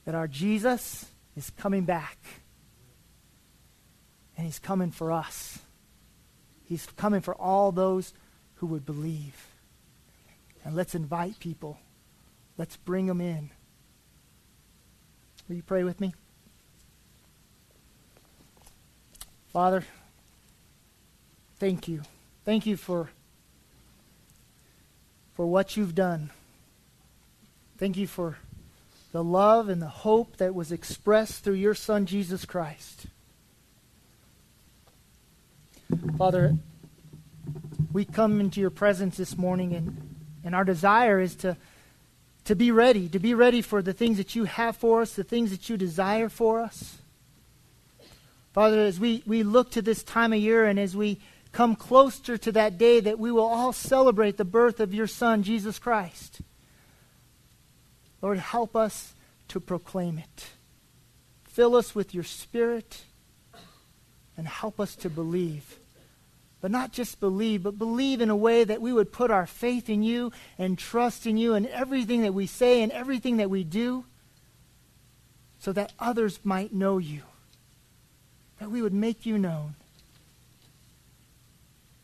that 0.09 0.15
our 0.15 0.27
Jesus 0.27 1.05
is 1.37 1.51
coming 1.51 1.85
back. 1.85 2.17
And 4.39 4.47
he's 4.47 4.59
coming 4.59 4.91
for 4.91 5.13
us. 5.13 5.59
He's 6.65 6.87
coming 6.97 7.21
for 7.21 7.35
all 7.35 7.73
those 7.73 8.15
who 8.55 8.69
would 8.69 8.87
believe. 8.87 9.49
And 10.65 10.75
let's 10.75 10.95
invite 10.95 11.39
people. 11.41 11.79
Let's 12.57 12.79
bring 12.79 13.05
them 13.05 13.21
in. 13.21 13.51
Will 15.47 15.57
you 15.57 15.63
pray 15.63 15.85
with 15.85 16.01
me? 16.01 16.15
Father, 19.53 19.85
thank 21.57 21.87
you. 21.87 22.01
Thank 22.47 22.65
you 22.65 22.79
for, 22.79 23.11
for 25.35 25.47
what 25.47 25.77
you've 25.77 25.95
done. 25.95 26.31
Thank 27.77 27.99
you 27.99 28.07
for 28.07 28.39
the 29.19 29.25
love 29.25 29.69
and 29.69 29.83
the 29.83 29.89
hope 29.89 30.37
that 30.37 30.55
was 30.55 30.71
expressed 30.71 31.43
through 31.43 31.55
your 31.55 31.75
Son, 31.75 32.07
Jesus 32.07 32.45
Christ. 32.45 33.07
Father, 36.17 36.55
we 37.93 38.05
come 38.05 38.41
into 38.41 38.61
your 38.61 38.71
presence 38.71 39.17
this 39.17 39.37
morning, 39.37 39.75
and, 39.75 40.15
and 40.45 40.55
our 40.55 40.63
desire 40.63 41.19
is 41.19 41.35
to, 41.35 41.57
to 42.45 42.55
be 42.55 42.71
ready, 42.71 43.09
to 43.09 43.19
be 43.19 43.35
ready 43.35 43.61
for 43.61 43.83
the 43.83 43.93
things 43.93 44.19
that 44.19 44.37
you 44.37 44.45
have 44.45 44.77
for 44.77 45.03
us, 45.03 45.15
the 45.15 45.25
things 45.25 45.51
that 45.51 45.69
you 45.69 45.77
desire 45.77 46.29
for 46.29 46.61
us. 46.61 46.99
Father, 48.53 48.79
as 48.83 49.01
we, 49.01 49.25
we 49.27 49.43
look 49.43 49.73
to 49.73 49.83
this 49.83 50.05
time 50.05 50.33
of 50.33 50.39
year 50.39 50.65
and 50.65 50.79
as 50.79 50.95
we 50.97 51.19
come 51.51 51.75
closer 51.75 52.39
to 52.39 52.53
that 52.53 52.79
day 52.79 53.01
that 53.01 53.19
we 53.19 53.33
will 53.33 53.47
all 53.47 53.73
celebrate 53.73 54.37
the 54.37 54.45
birth 54.45 54.79
of 54.79 54.95
your 54.95 55.09
Son, 55.09 55.43
Jesus 55.43 55.81
Christ, 55.81 56.41
Lord, 58.21 58.39
help 58.39 58.75
us 58.75 59.15
to 59.49 59.61
proclaim 59.61 60.19
it. 60.19 60.47
Fill 61.45 61.77
us 61.77 61.95
with 61.95 62.15
your 62.15 62.25
Spirit 62.25 63.03
and 64.37 64.47
help 64.47 64.79
us 64.79 64.95
to 64.97 65.11
believe. 65.11 65.79
But 66.61 66.71
not 66.71 66.93
just 66.93 67.21
believe, 67.21 67.63
but 67.63 67.79
believe 67.79 68.21
in 68.21 68.31
a 68.31 68.37
way 68.37 68.65
that 68.65 68.81
we 68.81 68.93
would 68.93 69.13
put 69.13 69.31
our 69.31 69.47
faith 69.47 69.89
in 69.89 70.03
you 70.03 70.33
and 70.59 70.79
trust 70.79 71.27
in 71.27 71.37
you 71.37 71.55
in 71.55 71.67
everything 71.67 72.23
that 72.23 72.35
we 72.35 72.47
say 72.47 72.83
and 72.83 72.91
everything 72.93 73.37
that 73.37 73.51
we 73.51 73.63
do 73.65 74.05
so 75.61 75.73
that 75.73 75.93
others 75.99 76.41
might 76.45 76.73
know 76.73 76.99
you, 76.99 77.23
that 78.59 78.71
we 78.71 78.83
would 78.83 78.93
make 78.93 79.27
you 79.27 79.39
known. 79.39 79.75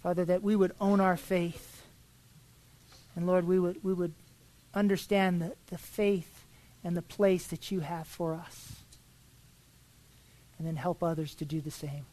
Father, 0.03 0.25
that 0.25 0.43
we 0.43 0.55
would 0.55 0.73
own 0.81 1.01
our 1.01 1.17
faith. 1.17 1.83
And 3.17 3.27
Lord, 3.27 3.47
we 3.47 3.59
would, 3.59 3.83
we 3.83 3.93
would 3.93 4.13
understand 4.75 5.41
the, 5.41 5.53
the 5.69 5.79
faith 5.79 6.45
and 6.83 6.97
the 6.97 7.03
place 7.03 7.47
that 7.47 7.71
you 7.71 7.81
have 7.81 8.07
for 8.07 8.35
us. 8.35 8.73
And 10.59 10.67
then 10.67 10.77
help 10.77 11.03
others 11.03 11.35
to 11.37 11.45
do 11.45 11.61
the 11.61 11.71
same. 11.71 12.07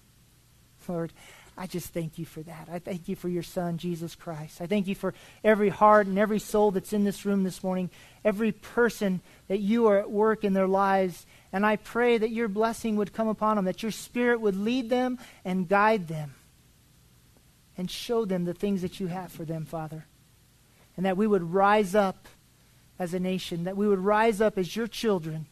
Lord, 0.88 1.12
I 1.58 1.68
just 1.68 1.94
thank 1.94 2.18
you 2.18 2.26
for 2.26 2.42
that. 2.42 2.70
I 2.72 2.80
thank 2.80 3.08
you 3.08 3.16
for 3.16 3.30
your 3.30 3.44
Son, 3.44 3.78
Jesus 3.78 4.16
Christ. 4.16 4.62
I 4.62 4.68
thank 4.68 4.88
you 4.88 4.96
for 4.96 5.14
every 5.44 5.70
heart 5.70 6.08
and 6.08 6.18
every 6.18 6.40
soul 6.40 6.72
that's 6.72 6.94
in 6.94 7.04
this 7.04 7.26
room 7.26 7.44
this 7.44 7.64
morning, 7.64 7.90
every 8.26 8.52
person 8.52 9.22
that 9.48 9.60
you 9.60 9.88
are 9.88 10.00
at 10.00 10.10
work 10.10 10.44
in 10.44 10.54
their 10.54 10.68
lives. 10.68 11.26
And 11.54 11.66
I 11.66 11.76
pray 11.76 12.18
that 12.18 12.32
your 12.32 12.48
blessing 12.48 12.96
would 12.96 13.14
come 13.14 13.28
upon 13.28 13.58
them, 13.58 13.66
that 13.66 13.84
your 13.84 13.92
Spirit 13.92 14.42
would 14.42 14.56
lead 14.56 14.90
them 14.90 15.20
and 15.46 15.68
guide 15.68 16.08
them 16.08 16.34
and 17.78 17.92
show 17.92 18.26
them 18.26 18.46
the 18.46 18.54
things 18.54 18.82
that 18.82 19.00
you 19.00 19.08
have 19.08 19.32
for 19.32 19.46
them, 19.46 19.66
Father. 19.66 20.06
And 20.98 21.06
that 21.06 21.18
we 21.18 21.28
would 21.28 21.54
rise 21.54 21.96
up 21.96 22.28
as 23.02 23.16
a 23.16 23.20
nation, 23.20 23.64
that 23.64 23.76
we 23.76 23.88
would 23.88 23.98
rise 23.98 24.40
up 24.40 24.60
as 24.60 24.76
your 24.76 24.86
children 24.86 25.48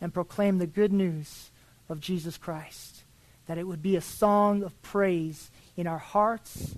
and 0.00 0.14
proclaim 0.14 0.58
the 0.58 0.66
good 0.66 0.92
news 0.92 1.50
of 1.88 1.98
Jesus 1.98 2.38
Christ. 2.38 3.02
That 3.48 3.58
it 3.58 3.66
would 3.66 3.82
be 3.82 3.96
a 3.96 4.00
song 4.00 4.62
of 4.62 4.80
praise 4.80 5.50
in 5.76 5.88
our 5.88 5.98
hearts 5.98 6.76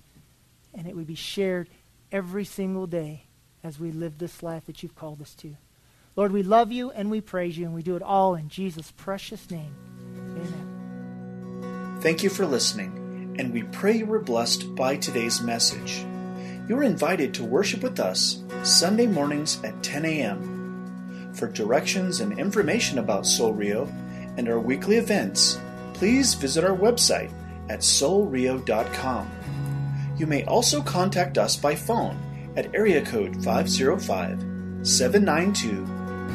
and 0.72 0.87
it 0.87 0.96
would 0.96 1.07
be 1.07 1.14
shared 1.14 1.68
every 2.11 2.46
single 2.46 2.87
day 2.87 3.24
as 3.62 3.79
we 3.79 3.92
live 3.92 4.16
this 4.16 4.42
life 4.42 4.64
that 4.64 4.83
you've 4.83 4.96
called 4.96 5.20
us 5.20 5.35
to. 5.35 5.55
Lord, 6.16 6.33
we 6.33 6.42
love 6.42 6.72
you 6.72 6.90
and 6.92 7.11
we 7.11 7.20
praise 7.20 7.59
you, 7.59 7.66
and 7.66 7.74
we 7.74 7.83
do 7.83 7.94
it 7.94 8.02
all 8.02 8.37
in 8.37 8.48
Jesus' 8.48 8.90
precious 8.96 9.50
name. 9.50 9.74
Amen. 10.31 11.98
Thank 12.00 12.22
you 12.22 12.31
for 12.31 12.46
listening, 12.46 13.37
and 13.38 13.52
we 13.52 13.64
pray 13.64 13.98
you 13.98 14.07
were 14.07 14.18
blessed 14.18 14.74
by 14.74 14.96
today's 14.96 15.42
message. 15.42 16.07
You're 16.68 16.83
invited 16.83 17.33
to 17.35 17.44
worship 17.44 17.83
with 17.83 18.00
us 18.00 18.42
Sunday 18.64 19.07
mornings 19.07 19.62
at 19.62 19.81
10 19.85 20.05
a.m. 20.05 21.31
For 21.35 21.46
directions 21.46 22.20
and 22.20 22.37
information 22.38 22.98
about 22.98 23.26
Soul 23.26 23.52
Rio 23.52 23.87
and 24.37 24.48
our 24.48 24.59
weekly 24.59 24.96
events, 24.96 25.61
please 25.94 26.35
visit 26.35 26.64
our 26.64 26.76
website 26.76 27.31
at 27.68 27.81
soulrio.com. 27.81 29.31
You 30.16 30.26
may 30.26 30.44
also 30.44 30.83
contact 30.83 31.38
us 31.38 31.57
by 31.57 31.76
phone 31.76 32.18
at 32.57 32.74
area 32.74 33.05
code 33.05 33.44
505 33.44 34.87
792 34.87 35.87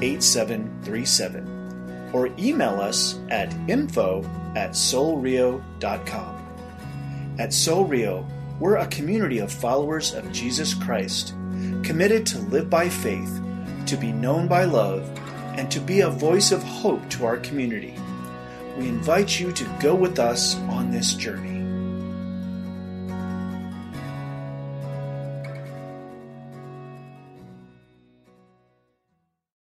8737 0.01 2.09
or 2.13 2.27
email 2.39 2.79
us 2.79 3.19
at 3.29 3.53
info 3.69 4.23
at 4.55 4.71
soulrio.com. 4.71 6.37
At 7.39 7.53
Soul 7.53 7.85
Rio, 7.85 8.27
we're 8.61 8.75
a 8.75 8.85
community 8.87 9.39
of 9.39 9.51
followers 9.51 10.13
of 10.13 10.31
Jesus 10.31 10.75
Christ, 10.75 11.33
committed 11.81 12.27
to 12.27 12.37
live 12.37 12.69
by 12.69 12.89
faith, 12.89 13.41
to 13.87 13.97
be 13.97 14.11
known 14.11 14.47
by 14.47 14.65
love, 14.65 15.09
and 15.57 15.69
to 15.71 15.79
be 15.79 16.01
a 16.01 16.09
voice 16.11 16.51
of 16.51 16.61
hope 16.61 17.09
to 17.09 17.25
our 17.25 17.37
community. 17.37 17.95
We 18.77 18.87
invite 18.87 19.39
you 19.39 19.51
to 19.51 19.77
go 19.81 19.95
with 19.95 20.19
us 20.19 20.57
on 20.69 20.91
this 20.91 21.15
journey. 21.15 21.60